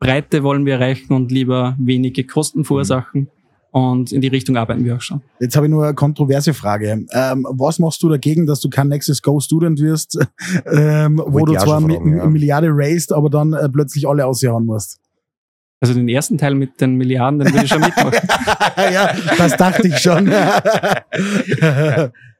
Breite 0.00 0.42
wollen 0.42 0.66
wir 0.66 0.74
erreichen 0.74 1.12
und 1.12 1.30
lieber 1.30 1.76
wenige 1.78 2.24
Kosten 2.24 2.64
verursachen. 2.64 3.28
Und 3.70 4.12
in 4.12 4.22
die 4.22 4.28
Richtung 4.28 4.56
arbeiten 4.56 4.84
wir 4.84 4.96
auch 4.96 5.00
schon. 5.00 5.20
Jetzt 5.40 5.54
habe 5.54 5.66
ich 5.66 5.70
nur 5.70 5.84
eine 5.84 5.94
kontroverse 5.94 6.54
Frage. 6.54 7.04
Ähm, 7.12 7.46
was 7.50 7.78
machst 7.78 8.02
du 8.02 8.08
dagegen, 8.08 8.46
dass 8.46 8.60
du 8.60 8.70
kein 8.70 8.88
Nexus 8.88 9.20
Go 9.20 9.40
Student 9.40 9.78
wirst, 9.80 10.18
ähm, 10.72 11.22
wo 11.24 11.44
du 11.44 11.54
zwar 11.54 11.76
eine 11.78 11.94
ja. 11.94 12.26
Milliarde 12.26 12.68
raised, 12.70 13.12
aber 13.12 13.28
dann 13.28 13.52
äh, 13.52 13.68
plötzlich 13.68 14.08
alle 14.08 14.24
ausjahren 14.24 14.64
musst? 14.64 14.98
Also 15.80 15.94
den 15.94 16.08
ersten 16.08 16.38
Teil 16.38 16.54
mit 16.54 16.80
den 16.80 16.96
Milliarden, 16.96 17.38
den 17.38 17.52
würde 17.52 17.64
ich 17.64 17.70
schon 17.70 17.80
mitmachen. 17.80 18.12
ja, 18.92 19.14
das 19.36 19.56
dachte 19.56 19.86
ich 19.86 19.98
schon. 19.98 20.24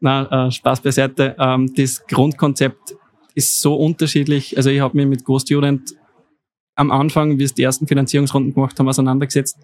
Na, 0.01 0.47
äh, 0.47 0.51
Spaß 0.51 0.81
beiseite. 0.81 1.37
Ähm, 1.39 1.73
das 1.77 2.05
Grundkonzept 2.07 2.97
ist 3.35 3.61
so 3.61 3.77
unterschiedlich. 3.77 4.57
Also 4.57 4.71
ich 4.71 4.81
habe 4.81 4.97
mich 4.97 5.07
mit 5.07 5.25
GoStudent 5.25 5.95
am 6.75 6.91
Anfang, 6.91 7.35
wie 7.35 7.41
wir 7.41 7.49
die 7.49 7.63
ersten 7.63 7.87
Finanzierungsrunden 7.87 8.55
gemacht 8.55 8.79
haben, 8.79 8.89
auseinandergesetzt. 8.89 9.57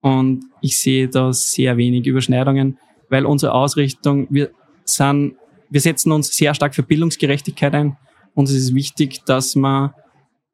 Und 0.00 0.44
ich 0.60 0.78
sehe 0.78 1.08
da 1.08 1.32
sehr 1.32 1.76
wenig 1.76 2.06
Überschneidungen, 2.06 2.78
weil 3.08 3.26
unsere 3.26 3.52
Ausrichtung, 3.52 4.26
wir 4.30 4.50
sind, 4.84 5.36
wir 5.68 5.80
setzen 5.80 6.12
uns 6.12 6.34
sehr 6.36 6.54
stark 6.54 6.74
für 6.74 6.82
Bildungsgerechtigkeit 6.82 7.74
ein. 7.74 7.96
Und 8.34 8.48
es 8.48 8.54
ist 8.54 8.74
wichtig, 8.74 9.24
dass 9.26 9.54
man 9.56 9.90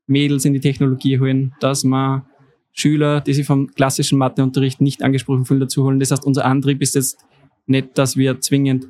Mädels 0.07 0.45
in 0.45 0.53
die 0.53 0.61
Technologie 0.61 1.19
holen, 1.19 1.55
dass 1.61 1.85
man 1.85 2.23
Schüler, 2.73 3.21
die 3.21 3.33
sich 3.33 3.47
vom 3.47 3.73
klassischen 3.75 4.19
Matheunterricht 4.19 4.81
nicht 4.81 5.03
angesprochen 5.03 5.47
fühlen, 5.47 5.61
dazu 5.61 5.85
holen. 5.85 5.99
Das 5.99 6.11
heißt, 6.11 6.27
unser 6.27 6.45
Antrieb 6.45 6.83
ist 6.83 6.95
jetzt 6.95 7.19
nicht, 7.67 7.97
dass 7.97 8.17
wir 8.17 8.41
zwingend 8.41 8.87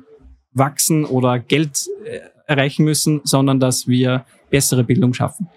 wachsen 0.51 1.05
oder 1.05 1.39
Geld 1.39 1.87
äh, 2.03 2.19
erreichen 2.47 2.83
müssen, 2.83 3.21
sondern 3.23 3.59
dass 3.59 3.87
wir 3.87 4.25
bessere 4.49 4.83
Bildung 4.83 5.13
schaffen. 5.13 5.47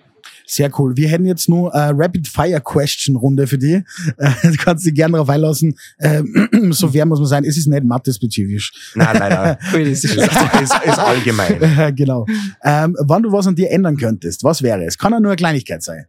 Sehr 0.51 0.69
cool. 0.81 0.97
Wir 0.97 1.09
hätten 1.09 1.27
jetzt 1.27 1.49
nur 1.49 1.73
eine 1.73 1.97
Rapid-Fire-Question-Runde 1.97 3.47
für 3.47 3.59
die. 3.59 3.85
Äh, 4.17 4.31
du 4.43 4.57
kannst 4.57 4.85
dich 4.85 4.95
gerne 4.95 5.13
darauf 5.13 5.29
einlassen. 5.29 5.79
Äh, 5.99 6.23
so 6.71 6.89
fair 6.89 7.07
muss 7.07 7.21
man 7.21 7.29
sein, 7.29 7.45
es 7.45 7.57
ist 7.57 7.69
nicht 7.69 7.85
Mathe-spezifisch. 7.85 8.93
Nein, 8.95 9.17
nein, 9.19 9.33
nein. 9.33 9.57
das 9.73 10.05
ist, 10.05 10.05
ist, 10.05 10.75
ist 10.85 10.99
allgemein. 10.99 11.95
genau. 11.97 12.27
Ähm, 12.63 12.97
wann 12.99 13.23
du 13.23 13.31
was 13.33 13.47
an 13.47 13.55
dir 13.55 13.71
ändern 13.71 13.97
könntest, 13.97 14.43
was 14.43 14.63
wäre 14.63 14.85
es? 14.85 14.99
Kann 14.99 15.13
ja 15.13 15.21
nur 15.21 15.31
eine 15.31 15.37
Kleinigkeit 15.37 15.83
sein. 15.83 16.07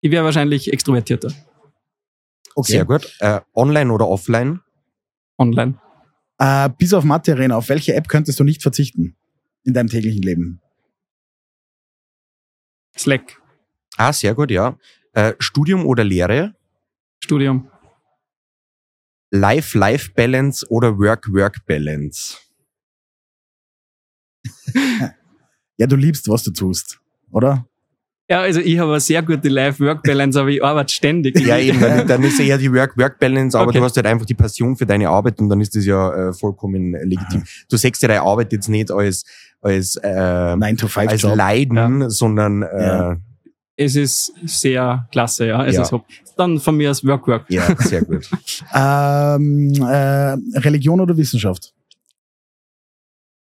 Ich 0.00 0.10
wäre 0.10 0.24
wahrscheinlich 0.24 0.72
extrovertierter. 0.72 1.28
Okay. 2.54 2.72
Sehr 2.72 2.84
gut. 2.84 3.12
Äh, 3.20 3.40
online 3.54 3.92
oder 3.92 4.08
offline? 4.08 4.60
Online. 5.36 5.74
Äh, 6.38 6.70
bis 6.78 6.94
auf 6.94 7.04
Mathe 7.04 7.32
Arena, 7.32 7.56
auf 7.56 7.68
welche 7.68 7.94
App 7.94 8.08
könntest 8.08 8.40
du 8.40 8.44
nicht 8.44 8.62
verzichten 8.62 9.14
in 9.64 9.74
deinem 9.74 9.88
täglichen 9.88 10.22
Leben? 10.22 10.60
Slack. 12.98 13.40
Ah, 13.96 14.12
sehr 14.12 14.34
gut, 14.34 14.50
ja. 14.50 14.76
Äh, 15.12 15.34
Studium 15.38 15.86
oder 15.86 16.04
Lehre? 16.04 16.54
Studium. 17.22 17.70
Life-Life-Balance 19.30 20.66
oder 20.70 20.98
Work-Work-Balance? 20.98 22.38
ja, 25.76 25.86
du 25.86 25.96
liebst, 25.96 26.28
was 26.28 26.44
du 26.44 26.52
tust, 26.52 27.00
oder? 27.30 27.67
Ja, 28.30 28.42
also 28.42 28.60
ich 28.60 28.78
habe 28.78 28.90
eine 28.90 29.00
sehr 29.00 29.22
gute 29.22 29.48
Life-Work-Balance, 29.48 30.38
aber 30.38 30.50
ich 30.50 30.62
arbeite 30.62 30.92
ständig. 30.92 31.40
ja, 31.40 31.58
eben, 31.58 31.80
dann, 31.80 32.06
dann 32.06 32.22
ist 32.22 32.38
eher 32.38 32.58
die 32.58 32.70
Work-Work-Balance, 32.70 33.58
aber 33.58 33.70
okay. 33.70 33.78
du 33.78 33.84
hast 33.84 33.96
halt 33.96 34.06
einfach 34.06 34.26
die 34.26 34.34
Passion 34.34 34.76
für 34.76 34.84
deine 34.84 35.08
Arbeit 35.08 35.40
und 35.40 35.48
dann 35.48 35.62
ist 35.62 35.74
das 35.74 35.86
ja 35.86 36.28
äh, 36.28 36.32
vollkommen 36.34 36.92
legitim. 36.92 37.44
Du 37.70 37.78
sechst 37.78 38.02
ja 38.02 38.08
deine 38.08 38.20
Arbeit 38.20 38.52
jetzt 38.52 38.68
nicht 38.68 38.90
als, 38.90 39.24
als, 39.62 39.96
äh, 39.96 40.08
als 40.08 41.22
Leiden, 41.22 42.02
ja. 42.02 42.10
sondern 42.10 42.62
äh, 42.64 42.86
ja. 42.86 43.16
es 43.76 43.96
ist 43.96 44.34
sehr 44.44 45.08
klasse, 45.10 45.46
ja. 45.46 45.64
Es 45.64 45.76
ja. 45.76 45.82
ist 45.82 45.94
dann 46.36 46.60
von 46.60 46.76
mir 46.76 46.90
als 46.90 47.02
Work-Work. 47.06 47.46
Ja, 47.48 47.74
sehr 47.78 48.02
gut. 48.02 48.30
ähm, 48.74 49.72
äh, 49.80 50.58
Religion 50.58 51.00
oder 51.00 51.16
Wissenschaft? 51.16 51.72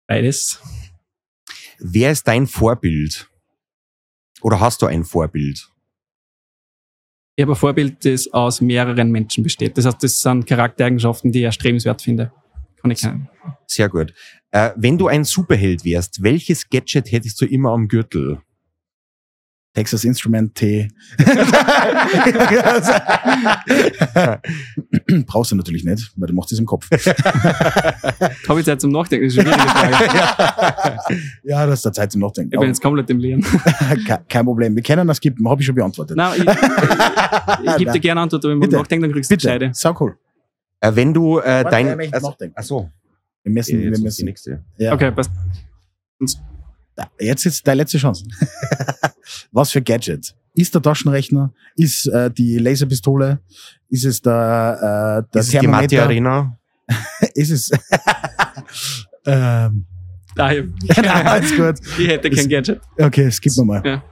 Beides. 0.06 0.60
Wer 1.80 2.12
ist 2.12 2.28
dein 2.28 2.46
Vorbild? 2.46 3.28
Oder 4.42 4.60
hast 4.60 4.82
du 4.82 4.86
ein 4.86 5.04
Vorbild? 5.04 5.68
Ich 7.36 7.42
habe 7.42 7.52
ein 7.52 7.56
Vorbild, 7.56 8.04
das 8.04 8.32
aus 8.32 8.60
mehreren 8.60 9.12
Menschen 9.12 9.44
besteht. 9.44 9.78
Das 9.78 9.84
heißt, 9.84 10.02
das 10.02 10.18
sind 10.18 10.46
Charaktereigenschaften, 10.46 11.30
die 11.30 11.40
ich 11.40 11.44
erstrebenswert 11.44 12.02
finde. 12.02 12.32
kann 12.80 12.90
ich 12.90 13.00
keinen. 13.00 13.28
Sehr 13.66 13.88
gut. 13.88 14.12
Äh, 14.50 14.70
wenn 14.76 14.98
du 14.98 15.08
ein 15.08 15.24
Superheld 15.24 15.84
wärst, 15.84 16.22
welches 16.22 16.68
Gadget 16.68 17.12
hättest 17.12 17.40
du 17.40 17.46
immer 17.46 17.70
am 17.70 17.86
Gürtel? 17.86 18.40
Texas 19.78 20.02
Instrument 20.02 20.52
T. 20.56 20.88
Brauchst 25.26 25.52
du 25.52 25.56
natürlich 25.56 25.84
nicht, 25.84 26.10
weil 26.16 26.26
du 26.26 26.34
machst 26.34 26.50
es 26.50 26.58
im 26.58 26.66
Kopf. 26.66 26.88
Habe 28.48 28.58
ich 28.58 28.66
Zeit 28.66 28.80
zum 28.80 28.90
Nachdenken? 28.90 29.26
Das 29.26 29.34
ist 29.36 29.38
eine 29.40 29.52
schwierige 29.52 29.70
Frage. 29.70 31.20
ja, 31.44 31.64
das 31.64 31.78
ist 31.78 31.84
der 31.84 31.92
Zeit 31.92 32.10
zum 32.10 32.22
Nachdenken. 32.22 32.52
Ich 32.54 32.58
bin 32.58 32.68
jetzt 32.68 32.82
komplett 32.82 33.08
im 33.10 33.18
Leeren. 33.20 33.42
Ke- 34.04 34.18
Kein 34.28 34.44
Problem. 34.44 34.74
Wir 34.74 34.82
können 34.82 35.06
das 35.06 35.18
skippen, 35.18 35.48
habe 35.48 35.60
ich 35.60 35.66
schon 35.66 35.76
beantwortet. 35.76 36.16
Nein, 36.16 36.40
ich, 36.40 36.48
ich, 36.48 37.70
ich 37.70 37.76
gebe 37.76 37.92
dir 37.92 38.00
gerne 38.00 38.20
Antwort, 38.22 38.44
aber 38.44 38.54
wenn 38.54 38.60
Bitte. 38.60 38.72
du 38.72 38.78
nachdenkst, 38.82 39.02
dann 39.04 39.12
kriegst 39.12 39.30
du 39.30 39.34
Bitte, 39.36 39.46
Bescheide. 39.46 39.70
sau 39.74 39.96
cool. 40.00 40.16
Äh, 40.80 40.90
wenn 40.96 41.14
du 41.14 41.38
äh, 41.38 41.44
Warte, 41.64 41.70
dein... 41.70 42.00
ich 42.00 42.12
also, 42.12 42.30
nachdenken. 42.30 42.54
ach 42.58 42.64
so. 42.64 42.90
Wir 43.44 43.52
müssen, 43.52 43.78
wir 43.78 43.84
Jetzt 43.86 43.92
ist 43.94 44.00
die 44.00 44.04
müssen. 44.04 44.24
nächste. 44.24 44.64
Ja. 44.76 44.92
Okay, 44.94 45.12
passt. 45.12 45.30
Jetzt 47.20 47.46
ist 47.46 47.64
deine 47.64 47.82
letzte 47.82 47.98
Chance. 47.98 48.24
Was 49.52 49.70
für 49.70 49.82
Gadget? 49.82 50.34
Ist 50.54 50.74
der 50.74 50.82
Taschenrechner? 50.82 51.52
Ist 51.76 52.06
äh, 52.06 52.30
die 52.30 52.58
Laserpistole? 52.58 53.40
Ist 53.88 54.04
es 54.04 54.20
der, 54.20 54.78
äh, 54.80 55.22
der 55.22 55.28
Das 55.32 55.46
ist 55.46 55.62
die 55.62 55.66
Mathe 55.66 55.88
Thermometer? 55.88 56.04
Arena. 56.04 56.58
ist 57.34 57.50
es? 57.50 57.70
ähm, 59.26 59.86
ich, 60.38 60.96
nein, 60.96 61.26
alles 61.26 61.56
gut. 61.56 61.76
ich 61.98 62.08
hätte 62.08 62.30
kein 62.30 62.48
Gadget. 62.48 62.80
Okay, 62.98 63.30
skip 63.30 63.52
wir 63.56 63.64
mal. 63.64 63.82
Ja. 63.84 64.02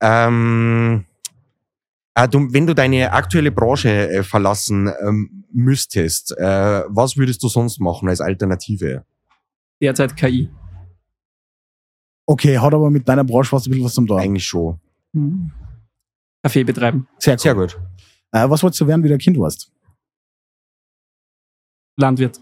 Ähm, 0.00 1.04
äh, 2.14 2.28
du, 2.28 2.52
wenn 2.52 2.66
du 2.66 2.74
deine 2.74 3.12
aktuelle 3.12 3.50
Branche 3.50 4.08
äh, 4.08 4.22
verlassen 4.22 4.90
ähm, 5.00 5.44
müsstest, 5.52 6.36
äh, 6.38 6.82
was 6.88 7.16
würdest 7.16 7.42
du 7.42 7.48
sonst 7.48 7.80
machen 7.80 8.08
als 8.08 8.20
Alternative? 8.20 9.04
Derzeit 9.80 10.16
KI. 10.16 10.48
Okay, 12.26 12.58
hat 12.58 12.72
aber 12.72 12.90
mit 12.90 13.08
deiner 13.08 13.24
Branche 13.24 13.50
fast 13.50 13.66
ein 13.66 13.70
bisschen 13.70 13.84
was 13.84 13.94
zum 13.94 14.06
tun. 14.06 14.18
Eigentlich 14.18 14.46
schon. 14.46 14.80
Kaffee 16.42 16.64
betreiben. 16.64 17.06
Sehr 17.18 17.34
cool. 17.34 17.38
Sehr 17.38 17.54
gut. 17.54 17.78
Äh, 18.32 18.48
was 18.48 18.62
wolltest 18.62 18.80
du 18.80 18.86
werden, 18.86 19.04
wie 19.04 19.08
du 19.08 19.14
ein 19.14 19.20
Kind 19.20 19.38
warst? 19.38 19.70
Landwirt. 21.96 22.40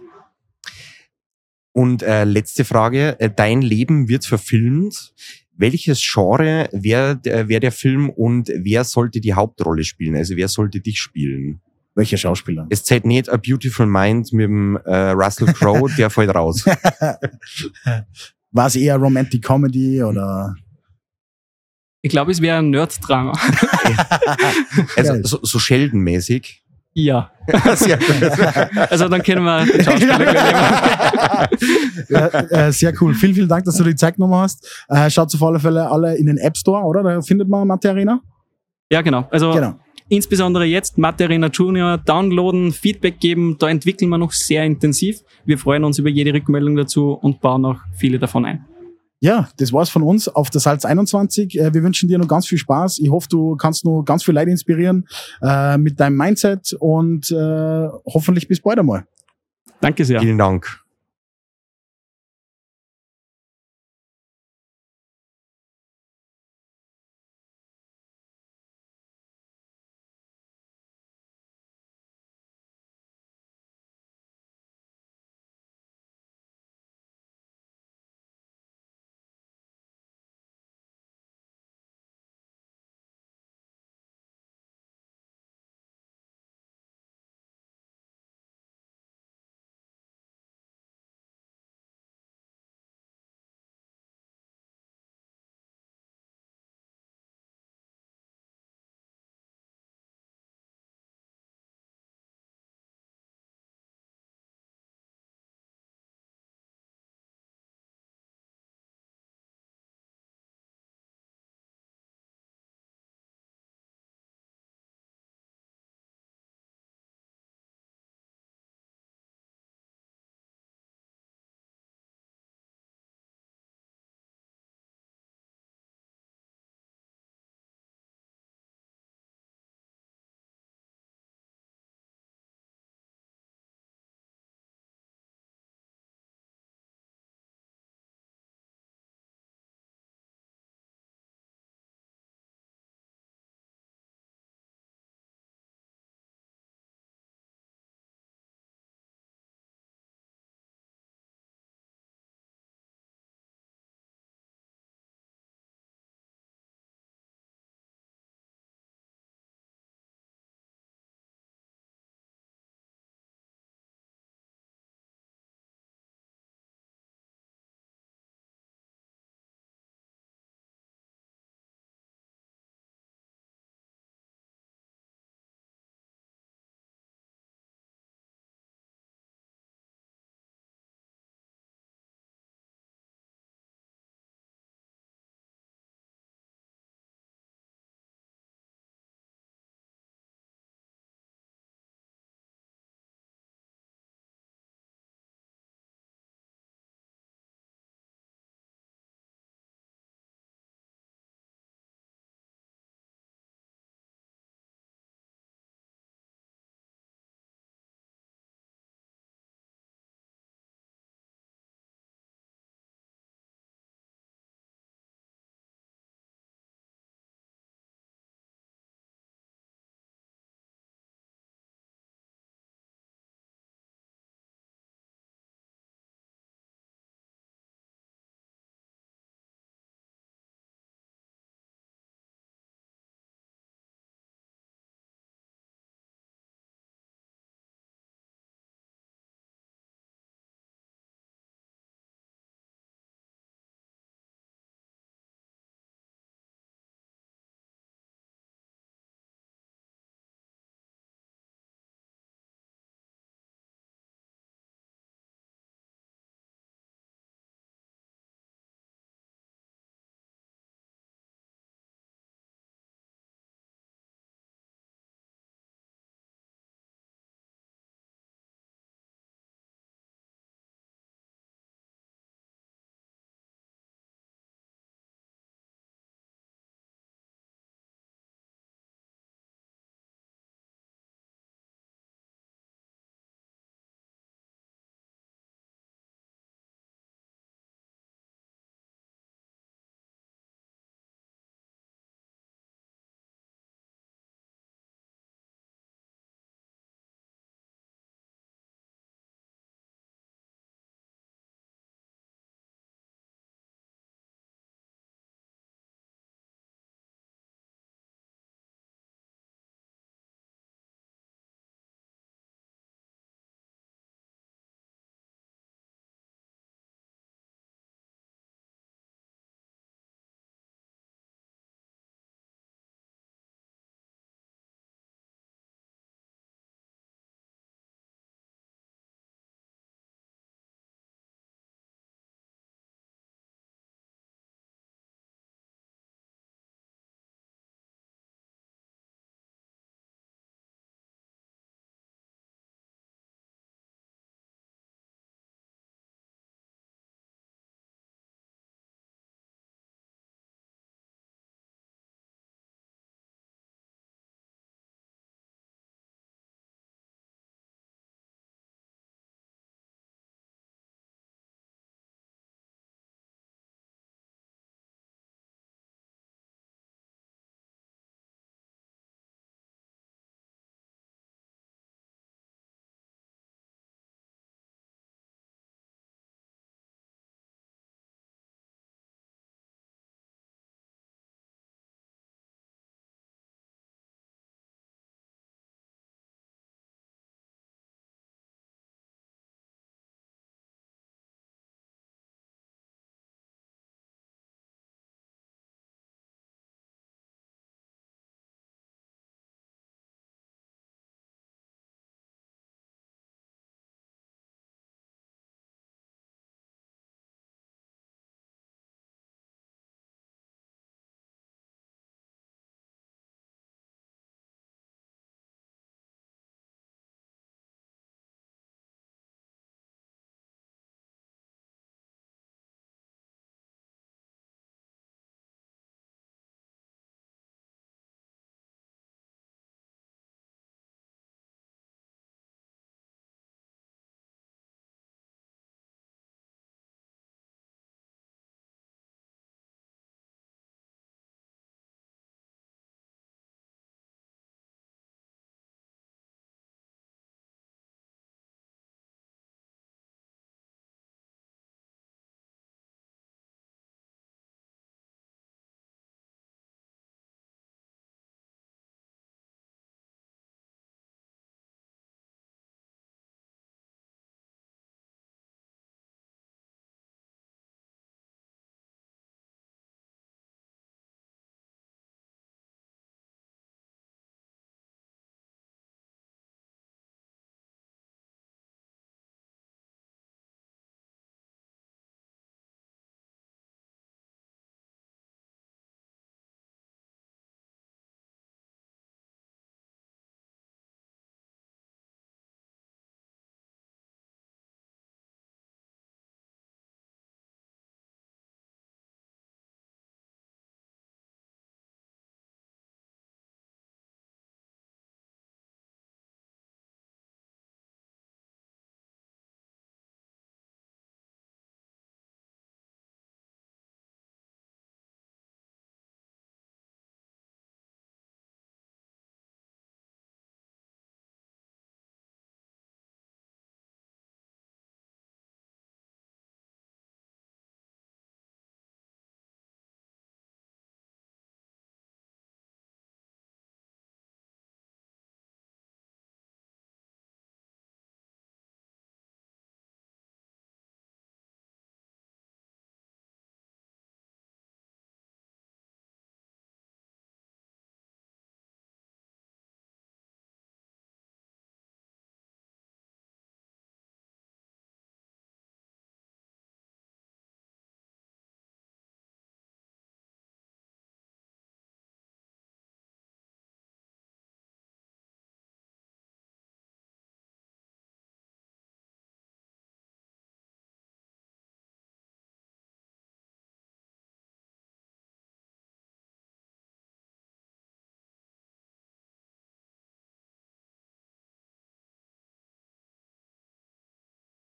Und 1.73 2.03
äh, 2.03 2.25
letzte 2.25 2.65
Frage, 2.65 3.19
äh, 3.21 3.31
dein 3.35 3.63
Leben 3.63 4.09
wird 4.09 4.25
verfilmt. 4.25 5.15
Welches 5.55 6.01
Genre 6.03 6.69
wäre 6.73 7.17
der, 7.17 7.49
wär 7.49 7.61
der 7.61 7.73
Film 7.73 8.09
und 8.11 8.49
wer 8.49 8.85
sollte 8.85 9.21
die 9.21 9.35
Hauptrolle 9.35 9.85
spielen? 9.85 10.17
Also 10.17 10.37
wer 10.37 10.49
sollte 10.49 10.81
dich 10.81 10.99
spielen? 10.99 11.61
Welcher 11.95 12.17
Schauspieler? 12.17 12.67
Es 12.71 12.85
zählt 12.85 13.05
nicht 13.05 13.29
A 13.29 13.37
Beautiful 13.37 13.87
Mind 13.87 14.33
mit 14.33 14.45
dem 14.45 14.77
äh, 14.85 15.11
Russell 15.11 15.53
Crowe, 15.53 15.91
der 15.97 16.09
fällt 16.11 16.35
raus. 16.35 16.65
War 18.53 18.67
es 18.67 18.77
eher 18.77 18.97
Romantic 18.97 19.43
Comedy 19.43 20.03
oder? 20.03 20.55
Ich 22.03 22.11
glaube, 22.11 22.33
es 22.33 22.41
wäre 22.41 22.59
ein 22.59 22.71
Nerd-Drama. 22.71 23.33
Also 24.97 25.23
so, 25.23 25.39
so 25.43 25.59
Sheldon-mäßig. 25.59 26.63
ja. 26.95 27.31
Sehr 27.75 27.99
gut. 27.99 28.23
Also 28.91 29.09
dann 29.09 29.23
können 29.23 29.43
wir 29.45 29.65
den 29.67 29.83
Schauspieler 29.85 30.21
äh, 32.11 32.67
äh, 32.69 32.73
sehr 32.73 32.93
cool. 33.01 33.15
Vielen, 33.15 33.35
vielen 33.35 33.49
Dank, 33.49 33.65
dass 33.65 33.77
du 33.77 33.83
die 33.85 33.97
Zeit 33.97 34.15
genommen 34.15 34.35
hast. 34.37 34.85
Äh, 34.89 35.11
schaut 35.11 35.35
auf 35.35 35.43
alle 35.43 35.59
Fälle 35.59 35.91
alle 35.91 36.15
in 36.17 36.27
den 36.27 36.39
App 36.39 36.57
Store, 36.57 36.85
oder? 36.85 37.03
Da 37.03 37.21
findet 37.21 37.49
man 37.49 37.67
Mathe 37.67 37.91
Arena. 37.91 38.21
Ja, 38.91 39.03
genau. 39.03 39.27
Also 39.31 39.51
Genau. 39.53 39.75
Insbesondere 40.13 40.65
jetzt 40.65 40.99
Mathe 40.99 41.25
Arena 41.25 41.49
Junior 41.49 41.97
downloaden, 41.97 42.73
Feedback 42.73 43.19
geben. 43.19 43.57
Da 43.59 43.71
entwickeln 43.71 44.11
wir 44.11 44.19
noch 44.19 44.33
sehr 44.33 44.65
intensiv. 44.65 45.21
Wir 45.47 45.57
freuen 45.57 45.85
uns 45.85 45.99
über 45.99 46.11
jede 46.11 46.35
Rückmeldung 46.35 46.77
dazu 46.77 47.13
und 47.13 47.41
bauen 47.41 47.65
auch 47.65 47.79
viele 47.97 48.19
davon 48.19 48.45
ein. 48.45 48.67
Ja, 49.21 49.49
das 49.57 49.73
war's 49.73 49.89
von 49.89 50.03
uns 50.03 50.29
auf 50.29 50.51
der 50.51 50.61
Salz 50.61 50.85
21. 50.85 51.59
Äh, 51.59 51.73
wir 51.73 51.83
wünschen 51.83 52.09
dir 52.09 52.19
noch 52.19 52.29
ganz 52.29 52.47
viel 52.47 52.59
Spaß. 52.59 52.99
Ich 52.99 53.09
hoffe, 53.09 53.29
du 53.31 53.57
kannst 53.57 53.85
noch 53.85 54.03
ganz 54.03 54.25
viel 54.25 54.35
Leute 54.35 54.51
inspirieren 54.51 55.07
äh, 55.41 55.79
mit 55.79 55.99
deinem 55.99 56.17
Mindset 56.17 56.77
und 56.79 57.31
äh, 57.31 57.89
hoffentlich 58.05 58.49
bis 58.49 58.61
bald 58.61 58.81
einmal. 58.81 59.07
Danke 59.81 60.05
sehr. 60.05 60.21
Vielen 60.21 60.39
Dank. 60.39 60.82